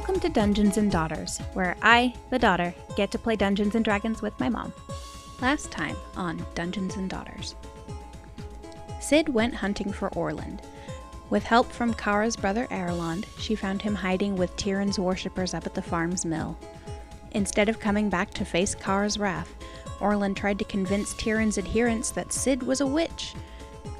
Welcome 0.00 0.20
to 0.20 0.30
Dungeons 0.30 0.78
and 0.78 0.90
Daughters, 0.90 1.36
where 1.52 1.76
I, 1.82 2.14
the 2.30 2.38
daughter, 2.38 2.74
get 2.96 3.10
to 3.10 3.18
play 3.18 3.36
Dungeons 3.36 3.74
and 3.74 3.84
Dragons 3.84 4.22
with 4.22 4.32
my 4.40 4.48
mom. 4.48 4.72
Last 5.42 5.70
time 5.70 5.94
on 6.16 6.42
Dungeons 6.54 6.96
and 6.96 7.10
Daughters. 7.10 7.54
Sid 8.98 9.28
went 9.28 9.54
hunting 9.54 9.92
for 9.92 10.08
Orland. 10.14 10.62
With 11.28 11.42
help 11.42 11.70
from 11.70 11.92
Kara's 11.92 12.34
brother 12.34 12.66
Erlond, 12.70 13.26
she 13.36 13.54
found 13.54 13.82
him 13.82 13.94
hiding 13.94 14.36
with 14.36 14.56
Tyrion's 14.56 14.98
worshippers 14.98 15.52
up 15.52 15.66
at 15.66 15.74
the 15.74 15.82
farm's 15.82 16.24
mill. 16.24 16.56
Instead 17.32 17.68
of 17.68 17.78
coming 17.78 18.08
back 18.08 18.30
to 18.30 18.44
face 18.46 18.74
Kara's 18.74 19.18
wrath, 19.18 19.54
Orland 20.00 20.34
tried 20.34 20.58
to 20.60 20.64
convince 20.64 21.12
Tyrion's 21.12 21.58
adherents 21.58 22.10
that 22.12 22.32
Sid 22.32 22.62
was 22.62 22.80
a 22.80 22.86
witch. 22.86 23.34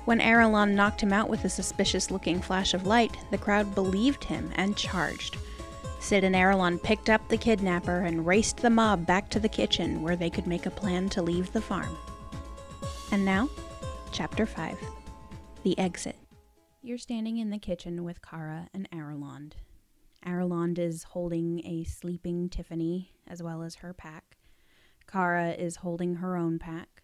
When 0.06 0.20
Arelon 0.20 0.70
knocked 0.70 1.02
him 1.02 1.12
out 1.12 1.28
with 1.28 1.44
a 1.44 1.50
suspicious 1.50 2.10
looking 2.10 2.40
flash 2.40 2.72
of 2.72 2.86
light, 2.86 3.18
the 3.30 3.36
crowd 3.36 3.74
believed 3.74 4.24
him 4.24 4.50
and 4.54 4.78
charged. 4.78 5.36
Sid 6.00 6.24
and 6.24 6.34
Arelon 6.34 6.82
picked 6.82 7.10
up 7.10 7.28
the 7.28 7.36
kidnapper 7.36 8.00
and 8.00 8.26
raced 8.26 8.56
the 8.56 8.70
mob 8.70 9.06
back 9.06 9.28
to 9.30 9.38
the 9.38 9.48
kitchen 9.48 10.02
where 10.02 10.16
they 10.16 10.30
could 10.30 10.46
make 10.46 10.64
a 10.64 10.70
plan 10.70 11.10
to 11.10 11.22
leave 11.22 11.52
the 11.52 11.60
farm. 11.60 11.96
And 13.12 13.24
now, 13.24 13.48
Chapter 14.10 14.46
5 14.46 14.78
The 15.62 15.78
Exit. 15.78 16.16
You're 16.82 16.98
standing 16.98 17.36
in 17.36 17.50
the 17.50 17.58
kitchen 17.58 18.02
with 18.02 18.22
Kara 18.22 18.68
and 18.72 18.90
Arelond. 18.90 19.52
Arelond 20.26 20.78
is 20.78 21.02
holding 21.04 21.64
a 21.66 21.84
sleeping 21.84 22.48
Tiffany 22.48 23.12
as 23.28 23.42
well 23.42 23.62
as 23.62 23.76
her 23.76 23.92
pack. 23.92 24.38
Kara 25.06 25.50
is 25.50 25.76
holding 25.76 26.16
her 26.16 26.34
own 26.36 26.58
pack. 26.58 27.02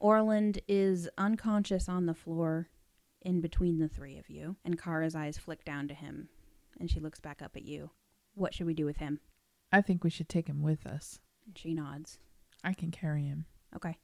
Orland 0.00 0.60
is 0.66 1.08
unconscious 1.16 1.88
on 1.88 2.06
the 2.06 2.14
floor 2.14 2.68
in 3.22 3.40
between 3.40 3.78
the 3.78 3.88
three 3.88 4.18
of 4.18 4.28
you, 4.28 4.56
and 4.64 4.78
Kara's 4.78 5.14
eyes 5.14 5.38
flick 5.38 5.64
down 5.64 5.86
to 5.88 5.94
him, 5.94 6.28
and 6.78 6.90
she 6.90 7.00
looks 7.00 7.20
back 7.20 7.40
up 7.40 7.56
at 7.56 7.64
you. 7.64 7.90
What 8.36 8.54
should 8.54 8.66
we 8.66 8.74
do 8.74 8.84
with 8.84 8.98
him? 8.98 9.20
I 9.72 9.80
think 9.80 10.04
we 10.04 10.10
should 10.10 10.28
take 10.28 10.46
him 10.46 10.62
with 10.62 10.86
us. 10.86 11.18
And 11.46 11.56
she 11.56 11.74
nods. 11.74 12.18
I 12.62 12.74
can 12.74 12.90
carry 12.90 13.24
him. 13.24 13.46
Okay. 13.74 13.96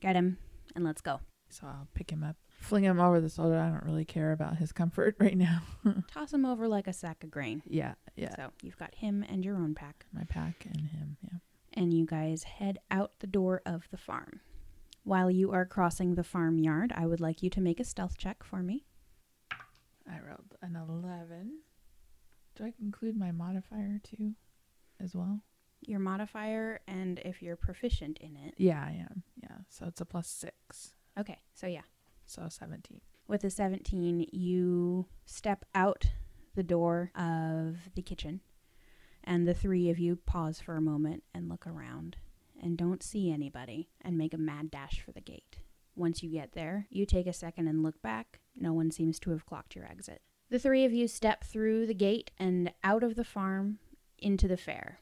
Get 0.00 0.16
him, 0.16 0.38
and 0.74 0.84
let's 0.84 1.02
go. 1.02 1.20
So 1.50 1.66
I'll 1.66 1.88
pick 1.94 2.10
him 2.10 2.24
up, 2.24 2.36
fling 2.60 2.84
him 2.84 2.98
over 3.00 3.20
the 3.20 3.28
shoulder. 3.28 3.58
I 3.58 3.68
don't 3.68 3.84
really 3.84 4.04
care 4.04 4.32
about 4.32 4.56
his 4.56 4.72
comfort 4.72 5.16
right 5.20 5.36
now. 5.36 5.62
Toss 6.12 6.32
him 6.32 6.46
over 6.46 6.66
like 6.66 6.86
a 6.86 6.92
sack 6.92 7.22
of 7.22 7.30
grain. 7.30 7.62
yeah, 7.66 7.94
yeah. 8.16 8.34
So 8.36 8.50
you've 8.62 8.78
got 8.78 8.94
him 8.94 9.24
and 9.28 9.44
your 9.44 9.56
own 9.56 9.74
pack. 9.74 10.06
My 10.12 10.24
pack 10.24 10.64
and 10.64 10.88
him, 10.88 11.16
yeah. 11.22 11.38
and 11.74 11.92
you 11.92 12.06
guys 12.06 12.44
head 12.44 12.78
out 12.90 13.12
the 13.18 13.26
door 13.26 13.60
of 13.66 13.88
the 13.90 13.98
farm. 13.98 14.40
While 15.02 15.30
you 15.30 15.50
are 15.52 15.66
crossing 15.66 16.14
the 16.14 16.24
farmyard, 16.24 16.92
I 16.96 17.06
would 17.06 17.20
like 17.20 17.42
you 17.42 17.50
to 17.50 17.60
make 17.60 17.80
a 17.80 17.84
stealth 17.84 18.16
check 18.16 18.42
for 18.44 18.62
me. 18.62 18.84
I 20.08 20.18
rolled 20.26 20.56
an 20.62 20.76
11. 20.76 21.58
Do 22.56 22.64
I 22.64 22.72
include 22.80 23.16
my 23.16 23.32
modifier 23.32 24.00
too 24.02 24.34
as 25.02 25.14
well? 25.14 25.40
Your 25.86 26.00
modifier, 26.00 26.80
and 26.86 27.18
if 27.20 27.42
you're 27.42 27.56
proficient 27.56 28.18
in 28.18 28.36
it. 28.36 28.54
Yeah, 28.58 28.84
I 28.84 28.92
am. 29.00 29.22
Yeah. 29.42 29.56
So 29.68 29.86
it's 29.86 30.00
a 30.00 30.04
plus 30.04 30.28
six. 30.28 30.92
Okay, 31.18 31.38
so 31.54 31.66
yeah. 31.66 31.82
So 32.26 32.46
17. 32.48 33.00
With 33.26 33.44
a 33.44 33.50
17, 33.50 34.26
you 34.32 35.06
step 35.24 35.64
out 35.74 36.04
the 36.54 36.62
door 36.62 37.12
of 37.14 37.76
the 37.94 38.02
kitchen, 38.02 38.40
and 39.24 39.46
the 39.46 39.54
three 39.54 39.88
of 39.90 39.98
you 39.98 40.16
pause 40.16 40.60
for 40.60 40.76
a 40.76 40.80
moment 40.80 41.22
and 41.34 41.48
look 41.48 41.66
around 41.66 42.16
and 42.62 42.76
don't 42.76 43.02
see 43.02 43.30
anybody 43.32 43.88
and 44.00 44.18
make 44.18 44.34
a 44.34 44.38
mad 44.38 44.70
dash 44.70 45.00
for 45.00 45.12
the 45.12 45.20
gate. 45.20 45.58
Once 45.96 46.22
you 46.22 46.30
get 46.30 46.52
there, 46.52 46.86
you 46.90 47.04
take 47.06 47.26
a 47.26 47.32
second 47.32 47.68
and 47.68 47.82
look 47.82 48.00
back. 48.02 48.40
No 48.56 48.72
one 48.72 48.90
seems 48.90 49.18
to 49.20 49.30
have 49.30 49.46
clocked 49.46 49.74
your 49.74 49.84
exit. 49.84 50.22
The 50.50 50.58
three 50.58 50.84
of 50.84 50.92
you 50.92 51.06
step 51.06 51.44
through 51.44 51.86
the 51.86 51.94
gate 51.94 52.32
and 52.36 52.72
out 52.82 53.04
of 53.04 53.14
the 53.14 53.24
farm 53.24 53.78
into 54.18 54.48
the 54.48 54.56
fair. 54.56 54.98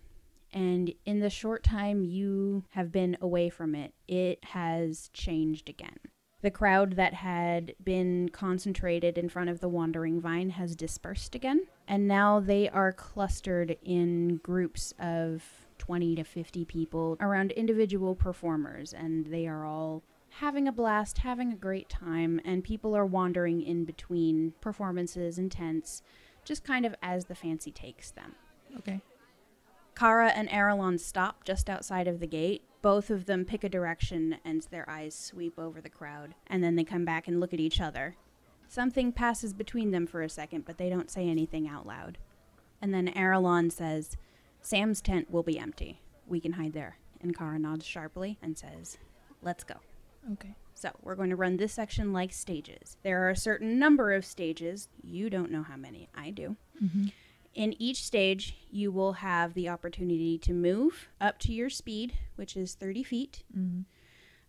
And 0.52 0.92
in 1.06 1.20
the 1.20 1.30
short 1.30 1.62
time 1.62 2.04
you 2.04 2.64
have 2.70 2.92
been 2.92 3.16
away 3.20 3.48
from 3.48 3.74
it, 3.74 3.94
it 4.06 4.44
has 4.44 5.08
changed 5.14 5.70
again. 5.70 5.96
The 6.42 6.50
crowd 6.50 6.92
that 6.92 7.14
had 7.14 7.74
been 7.82 8.28
concentrated 8.28 9.16
in 9.16 9.30
front 9.30 9.48
of 9.50 9.60
the 9.60 9.68
Wandering 9.68 10.20
Vine 10.20 10.50
has 10.50 10.76
dispersed 10.76 11.34
again, 11.34 11.66
and 11.88 12.06
now 12.06 12.40
they 12.40 12.68
are 12.68 12.92
clustered 12.92 13.76
in 13.82 14.36
groups 14.36 14.92
of 15.00 15.42
20 15.78 16.14
to 16.16 16.24
50 16.24 16.64
people 16.66 17.16
around 17.20 17.52
individual 17.52 18.14
performers, 18.14 18.92
and 18.92 19.26
they 19.26 19.46
are 19.46 19.64
all 19.64 20.04
having 20.30 20.68
a 20.68 20.72
blast, 20.72 21.18
having 21.18 21.52
a 21.52 21.56
great 21.56 21.88
time, 21.88 22.40
and 22.44 22.64
people 22.64 22.96
are 22.96 23.06
wandering 23.06 23.62
in 23.62 23.84
between 23.84 24.52
performances 24.60 25.38
and 25.38 25.50
tents, 25.50 26.02
just 26.44 26.64
kind 26.64 26.86
of 26.86 26.94
as 27.02 27.26
the 27.26 27.34
fancy 27.34 27.70
takes 27.70 28.10
them. 28.10 28.34
Okay. 28.78 29.00
Kara 29.96 30.28
and 30.28 30.48
Arelon 30.48 31.00
stop 31.00 31.44
just 31.44 31.68
outside 31.68 32.06
of 32.06 32.20
the 32.20 32.26
gate. 32.26 32.62
Both 32.82 33.10
of 33.10 33.26
them 33.26 33.44
pick 33.44 33.64
a 33.64 33.68
direction 33.68 34.36
and 34.44 34.62
their 34.70 34.88
eyes 34.88 35.14
sweep 35.14 35.58
over 35.58 35.80
the 35.80 35.88
crowd, 35.88 36.34
and 36.46 36.62
then 36.62 36.76
they 36.76 36.84
come 36.84 37.04
back 37.04 37.26
and 37.26 37.40
look 37.40 37.52
at 37.52 37.60
each 37.60 37.80
other. 37.80 38.16
Something 38.68 39.12
passes 39.12 39.52
between 39.52 39.90
them 39.90 40.06
for 40.06 40.22
a 40.22 40.28
second, 40.28 40.64
but 40.64 40.78
they 40.78 40.88
don't 40.88 41.10
say 41.10 41.28
anything 41.28 41.66
out 41.66 41.86
loud. 41.86 42.18
And 42.80 42.94
then 42.94 43.08
Arelon 43.08 43.72
says, 43.72 44.16
Sam's 44.60 45.00
tent 45.00 45.30
will 45.30 45.42
be 45.42 45.58
empty. 45.58 46.00
We 46.26 46.38
can 46.38 46.52
hide 46.52 46.74
there. 46.74 46.98
And 47.20 47.36
Kara 47.36 47.58
nods 47.58 47.84
sharply 47.84 48.38
and 48.40 48.56
says, 48.56 48.98
Let's 49.42 49.64
go. 49.64 49.76
Okay. 50.32 50.54
So, 50.74 50.90
we're 51.02 51.16
going 51.16 51.30
to 51.30 51.36
run 51.36 51.56
this 51.56 51.72
section 51.72 52.12
like 52.12 52.32
stages. 52.32 52.96
There 53.02 53.26
are 53.26 53.30
a 53.30 53.36
certain 53.36 53.78
number 53.78 54.12
of 54.12 54.24
stages. 54.24 54.88
You 55.02 55.28
don't 55.28 55.50
know 55.50 55.64
how 55.64 55.76
many. 55.76 56.08
I 56.14 56.30
do. 56.30 56.56
Mm-hmm. 56.82 57.06
In 57.54 57.74
each 57.82 58.04
stage, 58.04 58.56
you 58.70 58.92
will 58.92 59.14
have 59.14 59.54
the 59.54 59.68
opportunity 59.68 60.38
to 60.38 60.52
move 60.52 61.08
up 61.20 61.40
to 61.40 61.52
your 61.52 61.68
speed, 61.68 62.14
which 62.36 62.56
is 62.56 62.74
30 62.74 63.02
feet. 63.02 63.42
Mm-hmm. 63.56 63.80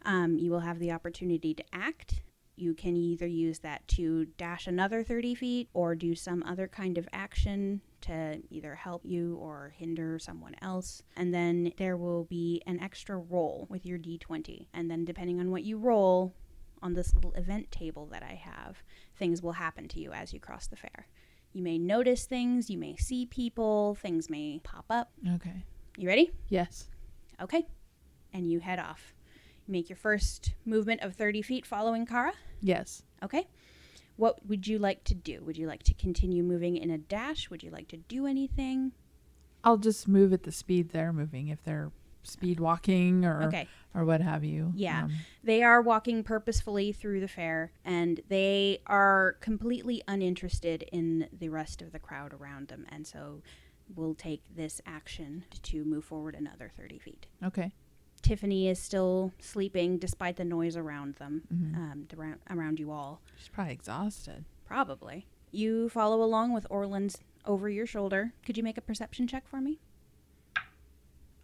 Um, 0.06 0.38
you 0.38 0.52
will 0.52 0.60
have 0.60 0.78
the 0.78 0.92
opportunity 0.92 1.56
to 1.56 1.64
act. 1.74 2.22
You 2.59 2.74
can 2.74 2.97
either 2.97 3.25
use 3.25 3.59
that 3.59 3.88
to 3.90 4.25
dash 4.38 4.68
another 4.68 5.02
30 5.02 5.34
feet 5.34 5.70
or 5.74 5.96
do 5.96 6.14
some 6.14 6.44
other 6.44 6.68
kind 6.68 6.97
of 6.97 7.08
action 7.14 7.80
to 8.02 8.42
either 8.50 8.75
help 8.75 9.02
you 9.06 9.38
or 9.38 9.74
hinder 9.78 10.20
someone 10.20 10.56
else. 10.62 11.02
And 11.16 11.34
then 11.34 11.72
there 11.78 11.96
will 11.96 12.25
be 12.25 12.62
an 12.68 12.81
extra 12.81 13.18
roll 13.18 13.66
with 13.69 13.86
your 13.86 13.98
d20. 13.98 14.68
And 14.74 14.92
then, 14.92 15.06
depending 15.06 15.40
on 15.40 15.52
what 15.52 15.64
you 15.64 15.78
roll 15.78 16.36
on 16.81 16.96
this 16.96 17.14
little 17.14 17.31
event 17.31 17.72
table 17.72 18.08
that 18.08 18.24
I 18.24 18.34
have, 18.34 18.84
things 19.18 19.42
will 19.42 19.53
happen 19.53 19.88
to 19.88 20.00
you 20.02 20.12
as 20.12 20.34
you 20.34 20.42
cross 20.42 20.68
the 20.68 20.75
fair. 20.75 21.08
You 21.53 21.64
may 21.64 21.78
notice 21.78 22.25
things, 22.25 22.69
you 22.69 22.78
may 22.78 22.98
see 22.98 23.25
people, 23.25 23.96
things 23.96 24.30
may 24.30 24.59
pop 24.64 24.86
up. 24.90 25.12
Okay. 25.36 25.64
You 25.98 26.09
ready? 26.09 26.31
Yes. 26.50 26.90
Okay. 27.42 27.66
And 28.34 28.52
you 28.52 28.59
head 28.59 28.80
off. 28.80 29.14
You 29.66 29.72
make 29.72 29.88
your 29.88 29.96
first 29.96 30.56
movement 30.66 31.02
of 31.03 31.16
30 31.16 31.42
feet 31.42 31.66
following 31.66 32.06
Kara. 32.06 32.34
Yes. 32.62 33.03
Okay. 33.24 33.47
What 34.18 34.46
would 34.47 34.68
you 34.68 34.80
like 34.80 35.03
to 35.06 35.14
do? 35.16 35.42
Would 35.46 35.58
you 35.58 35.68
like 35.68 35.84
to 35.84 35.94
continue 35.94 36.44
moving 36.44 36.75
in 36.78 36.90
a 36.90 36.97
dash? 36.97 37.50
Would 37.50 37.64
you 37.64 37.72
like 37.72 37.88
to 37.90 37.97
do 37.97 38.25
anything? 38.25 38.92
I'll 39.64 39.78
just 39.78 40.08
move 40.08 40.34
at 40.34 40.44
the 40.44 40.52
speed 40.52 40.90
they're 40.90 41.14
moving 41.14 41.48
if 41.48 41.64
they're 41.64 41.92
speed 42.24 42.59
walking 42.59 43.24
or 43.25 43.44
Okay. 43.44 43.68
or 43.96 44.03
what 44.03 44.19
have 44.22 44.44
you. 44.44 44.74
Yeah. 44.75 45.06
Um, 45.06 45.12
They 45.44 45.64
are 45.64 45.81
walking 45.81 46.22
purposefully 46.24 46.92
through 46.92 47.22
the 47.22 47.28
fair 47.30 47.72
and 47.86 48.19
they 48.28 48.80
are 48.88 49.38
completely 49.40 50.03
uninterested 50.08 50.84
in 50.92 51.28
the 51.31 51.50
rest 51.50 51.81
of 51.81 51.92
the 51.94 52.00
crowd 52.00 52.34
around 52.34 52.68
them. 52.68 52.86
And 52.90 53.08
so 53.08 53.42
we'll 53.96 54.16
take 54.16 54.44
this 54.53 54.81
action 54.86 55.46
to 55.64 55.84
move 55.86 56.03
forward 56.06 56.36
another 56.36 56.72
30 56.78 57.00
feet. 57.00 57.25
okay. 57.44 57.72
Tiffany 58.19 58.68
is 58.68 58.80
still 58.80 59.34
sleeping 59.40 59.97
despite 59.97 60.35
the 60.38 60.46
noise 60.46 60.75
around 60.78 61.16
them, 61.16 61.44
Mhm. 61.53 61.75
um, 61.75 62.07
around, 62.18 62.40
around 62.50 62.80
you 62.80 62.92
all. 62.92 63.21
She's 63.38 63.48
probably 63.50 63.74
exhausted. 63.74 64.45
Probably. 64.66 65.25
You 65.51 65.89
follow 65.89 66.21
along 66.24 66.54
with 66.54 66.68
Orland's 66.69 67.18
over 67.45 67.69
your 67.69 67.86
shoulder. 67.88 68.33
Could 68.45 68.57
you 68.57 68.63
make 68.63 68.77
a 68.77 68.81
perception 68.81 69.27
check 69.27 69.48
for 69.48 69.60
me? 69.62 69.80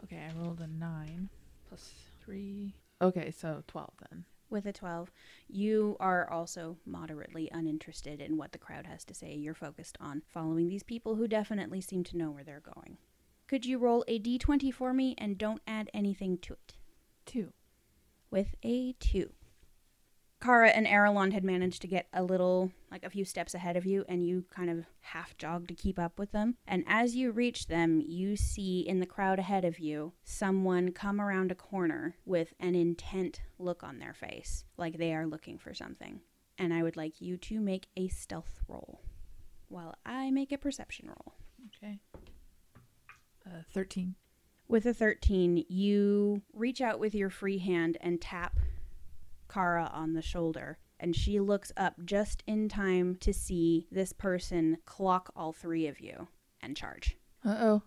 Okay, 0.03 0.27
I 0.29 0.33
rolled 0.39 0.61
a 0.61 0.67
nine 0.67 1.29
plus 1.67 1.93
three. 2.23 2.75
Okay, 3.01 3.31
so 3.31 3.63
twelve 3.67 3.93
then. 4.09 4.25
With 4.47 4.67
a 4.67 4.71
12, 4.73 5.11
you 5.49 5.97
are 5.99 6.29
also 6.29 6.77
moderately 6.85 7.49
uninterested 7.51 8.21
in 8.21 8.37
what 8.37 8.51
the 8.51 8.59
crowd 8.59 8.85
has 8.85 9.03
to 9.05 9.13
say. 9.15 9.33
You're 9.33 9.55
focused 9.55 9.97
on 9.99 10.21
following 10.29 10.67
these 10.69 10.83
people 10.83 11.15
who 11.15 11.27
definitely 11.27 11.81
seem 11.81 12.03
to 12.05 12.17
know 12.17 12.29
where 12.29 12.43
they're 12.43 12.59
going. 12.61 12.97
Could 13.47 13.65
you 13.65 13.77
roll 13.77 14.03
a 14.07 14.19
d20 14.19 14.73
for 14.73 14.91
me 14.91 15.13
and 15.19 15.37
don't 15.37 15.61
add 15.67 15.89
anything 15.93 16.39
to 16.39 16.53
it? 16.53 16.73
Two. 17.25 17.53
With 18.31 18.55
a 18.63 18.93
2. 18.93 19.31
Kara 20.41 20.69
and 20.69 20.87
Arelon 20.87 21.31
had 21.31 21.43
managed 21.43 21.81
to 21.81 21.87
get 21.87 22.07
a 22.11 22.23
little, 22.23 22.71
like 22.91 23.03
a 23.03 23.09
few 23.09 23.23
steps 23.23 23.53
ahead 23.53 23.77
of 23.77 23.85
you, 23.85 24.03
and 24.09 24.25
you 24.27 24.45
kind 24.49 24.69
of 24.69 24.85
half 25.01 25.37
jog 25.37 25.67
to 25.67 25.73
keep 25.73 25.97
up 25.97 26.19
with 26.19 26.31
them. 26.31 26.57
And 26.67 26.83
as 26.87 27.15
you 27.15 27.31
reach 27.31 27.67
them, 27.67 28.01
you 28.05 28.35
see 28.35 28.81
in 28.81 28.99
the 28.99 29.05
crowd 29.05 29.39
ahead 29.39 29.63
of 29.63 29.79
you 29.79 30.13
someone 30.23 30.91
come 30.91 31.21
around 31.21 31.51
a 31.51 31.55
corner 31.55 32.15
with 32.25 32.53
an 32.59 32.75
intent 32.75 33.41
look 33.57 33.83
on 33.83 33.99
their 33.99 34.13
face, 34.13 34.65
like 34.77 34.97
they 34.97 35.13
are 35.13 35.25
looking 35.27 35.57
for 35.57 35.73
something. 35.73 36.19
And 36.57 36.73
I 36.73 36.83
would 36.83 36.97
like 36.97 37.21
you 37.21 37.37
to 37.37 37.59
make 37.59 37.87
a 37.95 38.07
stealth 38.07 38.59
roll 38.67 39.01
while 39.67 39.95
I 40.05 40.31
make 40.31 40.51
a 40.51 40.57
perception 40.57 41.07
roll. 41.07 41.33
Okay. 41.77 41.99
Uh, 43.45 43.59
13. 43.71 44.15
With 44.67 44.85
a 44.85 44.93
13, 44.93 45.65
you 45.69 46.41
reach 46.53 46.81
out 46.81 46.99
with 46.99 47.13
your 47.13 47.29
free 47.29 47.59
hand 47.59 47.97
and 48.01 48.19
tap 48.19 48.57
Kara 49.51 49.89
on 49.93 50.13
the 50.13 50.21
shoulder. 50.21 50.79
And 50.99 51.15
she 51.15 51.39
looks 51.39 51.71
up 51.77 51.95
just 52.05 52.41
in 52.47 52.69
time 52.69 53.17
to 53.17 53.33
see 53.33 53.85
this 53.91 54.13
person 54.13 54.77
clock 54.85 55.31
all 55.35 55.51
three 55.51 55.87
of 55.87 55.99
you 55.99 56.27
and 56.61 56.75
charge. 56.75 57.17
Uh 57.45 57.55
oh. 57.59 57.81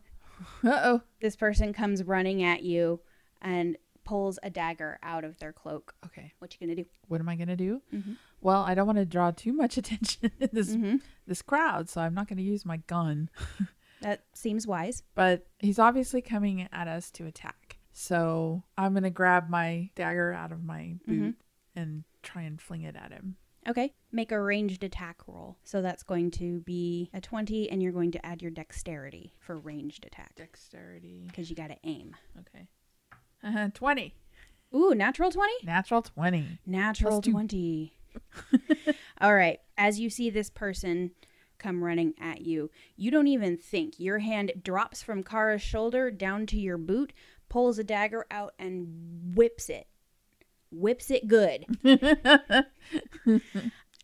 Uh 0.62 0.80
oh. 0.84 1.02
This 1.20 1.34
person 1.34 1.72
comes 1.72 2.04
running 2.04 2.42
at 2.44 2.62
you 2.62 3.00
and 3.42 3.76
pulls 4.04 4.38
a 4.42 4.50
dagger 4.50 4.98
out 5.02 5.24
of 5.24 5.38
their 5.38 5.52
cloak. 5.52 5.94
Okay. 6.06 6.32
What 6.38 6.54
you 6.54 6.64
gonna 6.64 6.76
do? 6.76 6.84
What 7.08 7.20
am 7.20 7.28
I 7.28 7.34
gonna 7.34 7.56
do? 7.56 7.82
Mm-hmm. 7.92 8.12
Well, 8.40 8.62
I 8.62 8.74
don't 8.74 8.86
want 8.86 8.98
to 8.98 9.04
draw 9.04 9.32
too 9.32 9.52
much 9.52 9.76
attention 9.78 10.30
in 10.38 10.50
this 10.52 10.70
Mm-hmm. 10.76 10.96
this 11.26 11.42
crowd, 11.42 11.88
so 11.88 12.00
I'm 12.02 12.14
not 12.14 12.28
gonna 12.28 12.42
use 12.42 12.64
my 12.64 12.76
gun. 12.86 13.30
That 14.02 14.24
seems 14.34 14.66
wise. 14.66 15.02
But 15.14 15.46
he's 15.58 15.78
obviously 15.78 16.22
coming 16.22 16.68
at 16.72 16.88
us 16.88 17.10
to 17.12 17.26
attack. 17.26 17.78
So 17.92 18.62
I'm 18.76 18.94
gonna 18.94 19.10
grab 19.10 19.48
my 19.48 19.90
dagger 19.94 20.32
out 20.32 20.52
of 20.52 20.64
my 20.64 20.96
boot 21.06 21.36
and 21.74 22.04
try 22.22 22.42
and 22.42 22.60
fling 22.60 22.82
it 22.82 22.96
at 22.96 23.12
him. 23.12 23.36
Okay. 23.68 23.92
Make 24.12 24.32
a 24.32 24.40
ranged 24.40 24.82
attack 24.82 25.16
roll. 25.26 25.58
So 25.64 25.82
that's 25.82 26.02
going 26.02 26.30
to 26.32 26.60
be 26.60 27.10
a 27.12 27.20
20, 27.20 27.70
and 27.70 27.82
you're 27.82 27.92
going 27.92 28.12
to 28.12 28.24
add 28.24 28.40
your 28.40 28.50
dexterity 28.50 29.34
for 29.40 29.58
ranged 29.58 30.06
attack 30.06 30.34
Dexterity. 30.36 31.24
because 31.26 31.50
you 31.50 31.56
got 31.56 31.68
to 31.68 31.76
aim. 31.84 32.16
Okay. 32.38 32.66
Uh, 33.44 33.68
20. 33.74 34.14
Ooh, 34.74 34.94
natural 34.94 35.30
20? 35.30 35.52
Natural 35.64 36.02
20. 36.02 36.60
Natural 36.66 37.20
Plus 37.20 37.32
20. 37.32 37.92
All 39.20 39.34
right. 39.34 39.60
As 39.76 40.00
you 40.00 40.08
see 40.08 40.30
this 40.30 40.50
person 40.50 41.10
come 41.58 41.82
running 41.84 42.14
at 42.20 42.42
you, 42.42 42.70
you 42.96 43.10
don't 43.10 43.26
even 43.26 43.56
think. 43.56 43.98
Your 43.98 44.18
hand 44.18 44.52
drops 44.62 45.02
from 45.02 45.22
Kara's 45.22 45.62
shoulder 45.62 46.10
down 46.10 46.46
to 46.46 46.58
your 46.58 46.78
boot, 46.78 47.12
pulls 47.48 47.78
a 47.78 47.84
dagger 47.84 48.26
out, 48.30 48.54
and 48.58 49.34
whips 49.34 49.68
it. 49.68 49.86
Whips 50.70 51.10
it 51.10 51.26
good 51.26 51.64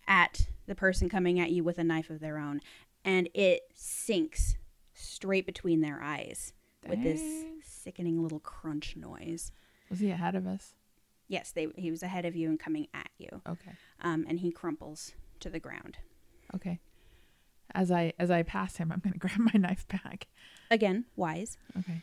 at 0.08 0.48
the 0.66 0.74
person 0.74 1.08
coming 1.10 1.38
at 1.38 1.50
you 1.50 1.62
with 1.62 1.78
a 1.78 1.84
knife 1.84 2.08
of 2.08 2.20
their 2.20 2.38
own. 2.38 2.60
And 3.04 3.28
it 3.34 3.62
sinks 3.74 4.56
straight 4.94 5.44
between 5.44 5.82
their 5.82 6.02
eyes 6.02 6.54
with 6.88 7.02
this 7.02 7.22
sickening 7.62 8.22
little 8.22 8.40
crunch 8.40 8.96
noise. 8.96 9.52
Was 9.90 10.00
he 10.00 10.10
ahead 10.10 10.34
of 10.34 10.46
us? 10.46 10.74
Yes, 11.28 11.52
they, 11.52 11.68
he 11.76 11.90
was 11.90 12.02
ahead 12.02 12.24
of 12.24 12.36
you 12.36 12.48
and 12.48 12.58
coming 12.58 12.88
at 12.94 13.10
you. 13.18 13.42
Okay. 13.46 13.72
um, 14.00 14.24
and 14.28 14.40
he 14.40 14.50
crumples 14.50 15.12
to 15.40 15.50
the 15.50 15.60
ground. 15.60 15.98
Okay. 16.54 16.80
As 17.74 17.90
I 17.90 18.12
as 18.18 18.30
I 18.30 18.42
pass 18.42 18.76
him, 18.76 18.92
I'm 18.92 19.00
gonna 19.00 19.16
grab 19.18 19.38
my 19.38 19.58
knife 19.58 19.86
back. 19.88 20.26
Again, 20.70 21.04
wise. 21.16 21.56
Okay. 21.78 22.02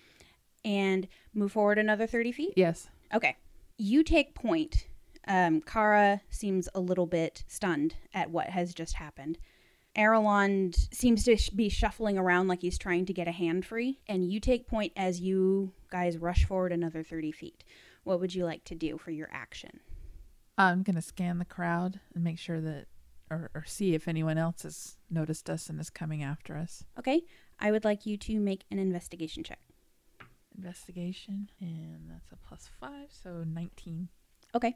And 0.63 1.07
move 1.33 1.51
forward 1.51 1.79
another 1.79 2.05
30 2.05 2.31
feet. 2.31 2.53
Yes. 2.55 2.87
Okay. 3.13 3.35
You 3.77 4.03
take 4.03 4.35
point. 4.35 4.87
Um, 5.27 5.61
Kara 5.61 6.21
seems 6.29 6.67
a 6.75 6.79
little 6.79 7.07
bit 7.07 7.43
stunned 7.47 7.95
at 8.13 8.29
what 8.29 8.47
has 8.47 8.73
just 8.73 8.93
happened. 8.95 9.37
Aralond 9.95 10.87
seems 10.93 11.23
to 11.25 11.35
sh- 11.35 11.49
be 11.49 11.67
shuffling 11.69 12.17
around 12.17 12.47
like 12.47 12.61
he's 12.61 12.77
trying 12.77 13.05
to 13.05 13.13
get 13.13 13.27
a 13.27 13.31
hand 13.31 13.65
free. 13.65 13.99
And 14.07 14.31
you 14.31 14.39
take 14.39 14.67
point 14.67 14.93
as 14.95 15.19
you 15.19 15.73
guys 15.91 16.17
rush 16.17 16.45
forward 16.45 16.71
another 16.71 17.03
30 17.03 17.31
feet. 17.31 17.63
What 18.03 18.19
would 18.19 18.33
you 18.33 18.45
like 18.45 18.63
to 18.65 18.75
do 18.75 18.97
for 18.97 19.11
your 19.11 19.29
action? 19.31 19.79
I'm 20.57 20.83
gonna 20.83 21.01
scan 21.01 21.39
the 21.39 21.45
crowd 21.45 21.99
and 22.13 22.23
make 22.23 22.39
sure 22.39 22.61
that, 22.61 22.85
or, 23.31 23.49
or 23.55 23.63
see 23.65 23.95
if 23.95 24.07
anyone 24.07 24.37
else 24.37 24.63
has 24.63 24.97
noticed 25.09 25.49
us 25.49 25.69
and 25.69 25.79
is 25.79 25.89
coming 25.89 26.21
after 26.21 26.57
us. 26.57 26.83
Okay. 26.99 27.23
I 27.59 27.71
would 27.71 27.85
like 27.85 28.05
you 28.05 28.17
to 28.17 28.39
make 28.39 28.65
an 28.69 28.77
investigation 28.77 29.43
check. 29.43 29.59
Investigation, 30.57 31.49
and 31.61 32.09
that's 32.09 32.31
a 32.31 32.35
plus 32.35 32.69
five, 32.79 33.07
so 33.09 33.43
19. 33.43 34.09
Okay. 34.53 34.75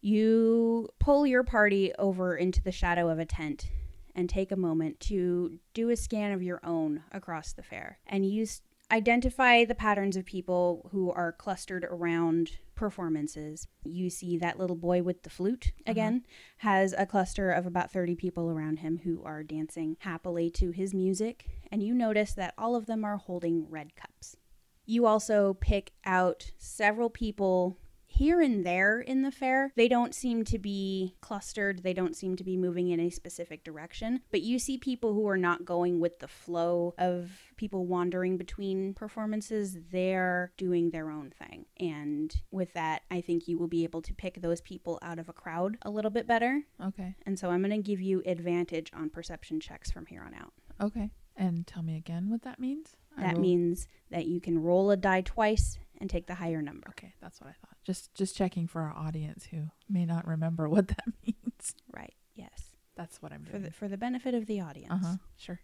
You 0.00 0.88
pull 1.00 1.26
your 1.26 1.42
party 1.42 1.92
over 1.98 2.36
into 2.36 2.62
the 2.62 2.70
shadow 2.70 3.08
of 3.08 3.18
a 3.18 3.26
tent 3.26 3.68
and 4.14 4.30
take 4.30 4.52
a 4.52 4.56
moment 4.56 5.00
to 5.00 5.58
do 5.74 5.90
a 5.90 5.96
scan 5.96 6.32
of 6.32 6.42
your 6.42 6.60
own 6.64 7.02
across 7.10 7.52
the 7.52 7.62
fair 7.62 7.98
and 8.06 8.24
use 8.24 8.62
identify 8.92 9.64
the 9.64 9.74
patterns 9.74 10.16
of 10.16 10.24
people 10.24 10.88
who 10.92 11.10
are 11.10 11.32
clustered 11.32 11.84
around 11.84 12.52
performances. 12.76 13.66
You 13.84 14.10
see 14.10 14.36
that 14.38 14.58
little 14.58 14.76
boy 14.76 15.02
with 15.02 15.22
the 15.22 15.30
flute 15.30 15.72
uh-huh. 15.78 15.90
again 15.90 16.24
has 16.58 16.94
a 16.96 17.06
cluster 17.06 17.50
of 17.50 17.66
about 17.66 17.90
30 17.90 18.14
people 18.14 18.50
around 18.50 18.78
him 18.78 19.00
who 19.02 19.22
are 19.24 19.42
dancing 19.42 19.96
happily 20.00 20.50
to 20.50 20.70
his 20.70 20.94
music 20.94 21.46
and 21.72 21.82
you 21.82 21.94
notice 21.94 22.32
that 22.34 22.54
all 22.56 22.76
of 22.76 22.86
them 22.86 23.04
are 23.04 23.16
holding 23.16 23.66
red 23.68 23.96
cups. 23.96 24.36
You 24.84 25.06
also 25.06 25.54
pick 25.54 25.92
out 26.04 26.52
several 26.58 27.10
people 27.10 27.78
here 28.16 28.40
and 28.40 28.64
there 28.64 29.00
in 29.00 29.22
the 29.22 29.30
fair. 29.30 29.72
They 29.76 29.88
don't 29.88 30.14
seem 30.14 30.44
to 30.44 30.58
be 30.58 31.14
clustered, 31.20 31.82
they 31.82 31.92
don't 31.92 32.16
seem 32.16 32.36
to 32.36 32.44
be 32.44 32.56
moving 32.56 32.88
in 32.88 32.98
a 32.98 33.10
specific 33.10 33.62
direction, 33.62 34.22
but 34.30 34.40
you 34.40 34.58
see 34.58 34.78
people 34.78 35.12
who 35.12 35.28
are 35.28 35.36
not 35.36 35.64
going 35.64 36.00
with 36.00 36.18
the 36.18 36.28
flow 36.28 36.94
of 36.98 37.30
people 37.56 37.86
wandering 37.86 38.36
between 38.36 38.94
performances. 38.94 39.76
They're 39.90 40.52
doing 40.56 40.90
their 40.90 41.10
own 41.10 41.30
thing. 41.30 41.66
And 41.78 42.34
with 42.50 42.72
that, 42.72 43.02
I 43.10 43.20
think 43.20 43.48
you 43.48 43.58
will 43.58 43.68
be 43.68 43.84
able 43.84 44.02
to 44.02 44.14
pick 44.14 44.40
those 44.40 44.60
people 44.60 44.98
out 45.02 45.18
of 45.18 45.28
a 45.28 45.32
crowd 45.32 45.76
a 45.82 45.90
little 45.90 46.10
bit 46.10 46.26
better. 46.26 46.62
Okay. 46.82 47.14
And 47.26 47.38
so 47.38 47.50
I'm 47.50 47.60
going 47.60 47.70
to 47.70 47.86
give 47.86 48.00
you 48.00 48.22
advantage 48.26 48.90
on 48.94 49.10
perception 49.10 49.60
checks 49.60 49.90
from 49.90 50.06
here 50.06 50.22
on 50.22 50.34
out. 50.34 50.52
Okay. 50.80 51.10
And 51.36 51.66
tell 51.66 51.82
me 51.82 51.96
again 51.96 52.30
what 52.30 52.42
that 52.42 52.58
means. 52.58 52.96
That 53.18 53.34
will- 53.34 53.42
means 53.42 53.88
that 54.10 54.26
you 54.26 54.40
can 54.40 54.62
roll 54.62 54.90
a 54.90 54.96
die 54.96 55.22
twice 55.22 55.78
and 56.00 56.08
take 56.10 56.26
the 56.26 56.34
higher 56.34 56.60
number. 56.62 56.88
Okay, 56.90 57.14
that's 57.20 57.40
what 57.40 57.48
I 57.48 57.52
thought. 57.52 57.76
Just 57.84 58.14
just 58.14 58.36
checking 58.36 58.66
for 58.66 58.82
our 58.82 58.92
audience 58.96 59.46
who 59.50 59.64
may 59.88 60.04
not 60.06 60.26
remember 60.26 60.68
what 60.74 60.88
that 60.88 61.04
means. 61.26 61.74
Right. 61.94 62.14
Yes. 62.34 62.70
That's 62.96 63.20
what 63.20 63.32
I'm 63.32 63.44
For 63.44 63.52
doing. 63.52 63.62
the 63.64 63.70
for 63.72 63.88
the 63.88 63.96
benefit 63.98 64.34
of 64.34 64.46
the 64.46 64.60
audience. 64.60 64.90
uh 64.92 64.98
huh. 65.02 65.16
Sure. 65.36 65.60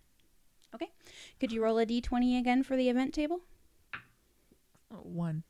Okay. 0.74 0.88
Could 1.40 1.52
you 1.52 1.62
roll 1.62 1.78
a 1.78 1.86
d20 1.86 2.38
again 2.38 2.62
for 2.62 2.76
the 2.76 2.88
event 2.88 3.12
table? 3.14 3.40
Oh, 4.90 4.96
one. 5.02 5.42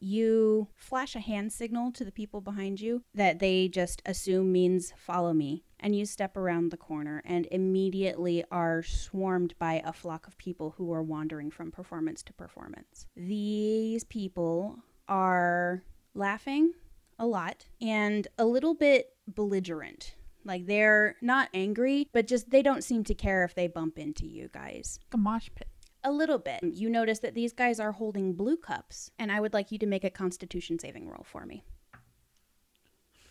You 0.00 0.68
flash 0.76 1.16
a 1.16 1.20
hand 1.20 1.52
signal 1.52 1.92
to 1.92 2.04
the 2.04 2.12
people 2.12 2.40
behind 2.40 2.80
you 2.80 3.02
that 3.14 3.38
they 3.38 3.68
just 3.68 4.02
assume 4.06 4.52
means 4.52 4.92
follow 4.96 5.32
me. 5.32 5.64
And 5.80 5.94
you 5.94 6.06
step 6.06 6.36
around 6.36 6.70
the 6.70 6.76
corner 6.76 7.22
and 7.24 7.46
immediately 7.50 8.44
are 8.50 8.82
swarmed 8.82 9.54
by 9.58 9.82
a 9.84 9.92
flock 9.92 10.26
of 10.26 10.36
people 10.36 10.74
who 10.76 10.92
are 10.92 11.02
wandering 11.02 11.50
from 11.50 11.70
performance 11.70 12.22
to 12.24 12.32
performance. 12.32 13.06
These 13.16 14.04
people 14.04 14.78
are 15.08 15.84
laughing 16.14 16.72
a 17.18 17.26
lot 17.26 17.66
and 17.80 18.26
a 18.38 18.44
little 18.44 18.74
bit 18.74 19.12
belligerent. 19.26 20.14
Like 20.44 20.66
they're 20.66 21.16
not 21.20 21.48
angry, 21.52 22.08
but 22.12 22.26
just 22.26 22.50
they 22.50 22.62
don't 22.62 22.82
seem 22.82 23.04
to 23.04 23.14
care 23.14 23.44
if 23.44 23.54
they 23.54 23.68
bump 23.68 23.98
into 23.98 24.26
you 24.26 24.48
guys. 24.52 24.98
Mosh 25.16 25.48
pit. 25.54 25.67
A 26.04 26.12
little 26.12 26.38
bit. 26.38 26.60
You 26.62 26.88
notice 26.88 27.18
that 27.20 27.34
these 27.34 27.52
guys 27.52 27.80
are 27.80 27.92
holding 27.92 28.34
blue 28.34 28.56
cups, 28.56 29.10
and 29.18 29.32
I 29.32 29.40
would 29.40 29.52
like 29.52 29.72
you 29.72 29.78
to 29.78 29.86
make 29.86 30.04
a 30.04 30.10
constitution 30.10 30.78
saving 30.78 31.08
roll 31.08 31.24
for 31.24 31.44
me. 31.44 31.64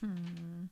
Hmm. 0.01 0.65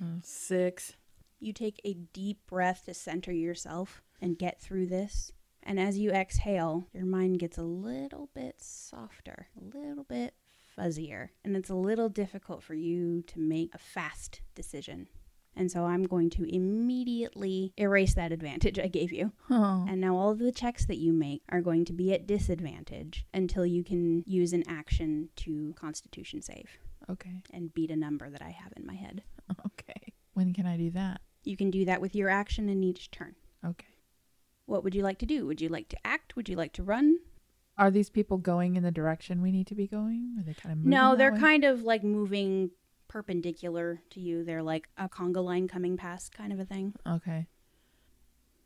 Uh, 0.00 0.20
six. 0.22 0.94
You 1.40 1.52
take 1.52 1.80
a 1.84 1.94
deep 1.94 2.38
breath 2.46 2.84
to 2.86 2.94
center 2.94 3.32
yourself 3.32 4.02
and 4.20 4.38
get 4.38 4.60
through 4.60 4.86
this. 4.86 5.32
And 5.62 5.78
as 5.78 5.98
you 5.98 6.10
exhale, 6.10 6.86
your 6.92 7.04
mind 7.04 7.38
gets 7.38 7.58
a 7.58 7.62
little 7.62 8.30
bit 8.34 8.56
softer, 8.58 9.48
a 9.60 9.76
little 9.76 10.04
bit 10.04 10.34
fuzzier, 10.76 11.28
and 11.44 11.56
it's 11.56 11.70
a 11.70 11.74
little 11.74 12.08
difficult 12.08 12.62
for 12.62 12.74
you 12.74 13.22
to 13.26 13.38
make 13.38 13.74
a 13.74 13.78
fast 13.78 14.40
decision. 14.54 15.08
And 15.58 15.70
so 15.70 15.84
I'm 15.84 16.04
going 16.04 16.30
to 16.30 16.44
immediately 16.54 17.72
erase 17.76 18.14
that 18.14 18.32
advantage 18.32 18.78
I 18.78 18.86
gave 18.88 19.12
you. 19.12 19.32
Oh. 19.50 19.84
And 19.88 20.00
now 20.00 20.16
all 20.16 20.30
of 20.30 20.38
the 20.38 20.52
checks 20.52 20.86
that 20.86 20.98
you 20.98 21.12
make 21.12 21.42
are 21.50 21.60
going 21.60 21.84
to 21.86 21.92
be 21.92 22.12
at 22.12 22.26
disadvantage 22.26 23.26
until 23.34 23.66
you 23.66 23.82
can 23.84 24.22
use 24.26 24.52
an 24.52 24.64
action 24.68 25.28
to 25.36 25.74
constitution 25.74 26.40
save 26.42 26.78
Okay. 27.10 27.42
and 27.52 27.74
beat 27.74 27.90
a 27.90 27.96
number 27.96 28.30
that 28.30 28.40
I 28.42 28.50
have 28.50 28.72
in 28.76 28.86
my 28.86 28.94
head. 28.94 29.22
Okay. 29.66 30.12
When 30.34 30.52
can 30.52 30.66
I 30.66 30.76
do 30.76 30.90
that? 30.90 31.20
You 31.42 31.56
can 31.56 31.70
do 31.70 31.84
that 31.86 32.00
with 32.02 32.14
your 32.14 32.28
action 32.28 32.68
in 32.68 32.82
each 32.84 33.10
turn. 33.10 33.34
Okay. 33.64 33.86
What 34.66 34.84
would 34.84 34.94
you 34.94 35.02
like 35.02 35.18
to 35.20 35.26
do? 35.26 35.46
Would 35.46 35.60
you 35.62 35.70
like 35.70 35.88
to 35.88 35.96
act? 36.04 36.36
Would 36.36 36.48
you 36.50 36.56
like 36.56 36.74
to 36.74 36.82
run? 36.82 37.16
Are 37.78 37.90
these 37.90 38.10
people 38.10 38.36
going 38.36 38.76
in 38.76 38.82
the 38.82 38.90
direction 38.90 39.40
we 39.40 39.50
need 39.50 39.66
to 39.68 39.74
be 39.74 39.86
going? 39.86 40.36
Are 40.38 40.42
they 40.44 40.52
kind 40.52 40.72
of 40.72 40.78
moving 40.78 40.90
no, 40.90 41.16
they're 41.16 41.32
way? 41.32 41.40
kind 41.40 41.64
of 41.64 41.82
like 41.82 42.04
moving 42.04 42.70
perpendicular 43.08 44.00
to 44.10 44.20
you. 44.20 44.44
They're 44.44 44.62
like 44.62 44.88
a 44.96 45.08
conga 45.08 45.42
line 45.42 45.66
coming 45.68 45.96
past 45.96 46.32
kind 46.32 46.52
of 46.52 46.60
a 46.60 46.64
thing. 46.64 46.94
Okay. 47.06 47.46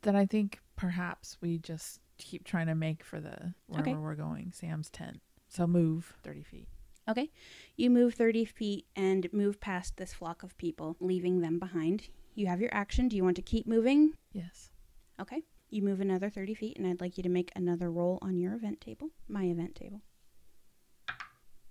Then 0.01 0.15
I 0.15 0.25
think 0.25 0.59
perhaps 0.75 1.37
we 1.41 1.57
just 1.57 1.99
keep 2.17 2.43
trying 2.43 2.67
to 2.67 2.75
make 2.75 3.03
for 3.03 3.19
the 3.19 3.53
wherever 3.67 3.89
Okay. 3.89 3.97
we're 3.97 4.15
going, 4.15 4.51
Sam's 4.53 4.89
tent. 4.89 5.21
So 5.47 5.65
move 5.65 6.13
30 6.23 6.43
feet. 6.43 6.67
Okay. 7.09 7.29
You 7.75 7.89
move 7.89 8.13
30 8.15 8.45
feet 8.45 8.85
and 8.95 9.31
move 9.33 9.59
past 9.59 9.97
this 9.97 10.13
flock 10.13 10.43
of 10.43 10.57
people, 10.57 10.95
leaving 10.99 11.41
them 11.41 11.59
behind. 11.59 12.07
You 12.35 12.47
have 12.47 12.61
your 12.61 12.73
action. 12.73 13.07
Do 13.07 13.15
you 13.15 13.23
want 13.23 13.35
to 13.35 13.41
keep 13.41 13.67
moving? 13.67 14.13
Yes. 14.31 14.71
Okay. 15.19 15.43
You 15.69 15.81
move 15.81 15.99
another 16.01 16.29
30 16.29 16.53
feet, 16.53 16.77
and 16.77 16.85
I'd 16.87 17.01
like 17.01 17.17
you 17.17 17.23
to 17.23 17.29
make 17.29 17.51
another 17.55 17.91
roll 17.91 18.19
on 18.21 18.37
your 18.37 18.53
event 18.53 18.79
table, 18.79 19.09
my 19.27 19.43
event 19.45 19.75
table. 19.75 20.01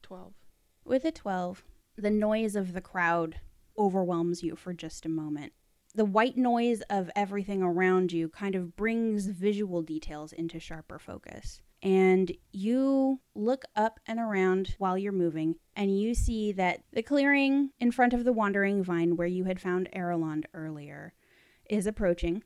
12. 0.03 0.33
With 0.85 1.05
a 1.05 1.13
12, 1.13 1.63
the 1.97 2.11
noise 2.11 2.57
of 2.57 2.73
the 2.73 2.81
crowd 2.81 3.41
overwhelms 3.79 4.43
you 4.43 4.57
for 4.57 4.73
just 4.73 5.07
a 5.07 5.11
moment. 5.11 5.53
The 5.95 6.05
white 6.05 6.37
noise 6.39 6.83
of 6.89 7.11
everything 7.15 7.63
around 7.63 8.13
you 8.13 8.29
kind 8.29 8.55
of 8.55 8.77
brings 8.77 9.27
visual 9.27 9.83
details 9.83 10.33
into 10.33 10.59
sharper 10.59 10.99
focus. 10.99 11.61
And 11.83 12.33
you 12.53 13.21
look 13.35 13.65
up 13.75 13.99
and 14.07 14.19
around 14.19 14.77
while 14.79 14.97
you're 14.97 15.13
moving, 15.13 15.57
and 15.75 15.99
you 15.99 16.15
see 16.15 16.53
that 16.53 16.85
the 16.93 17.03
clearing 17.03 17.71
in 17.81 17.91
front 17.91 18.15
of 18.15 18.25
the 18.25 18.33
wandering 18.33 18.85
vine 18.85 19.17
where 19.17 19.27
you 19.27 19.45
had 19.45 19.61
found 19.61 19.89
Erelond 19.95 20.45
earlier 20.55 21.13
is 21.69 21.87
approaching. 21.87 22.43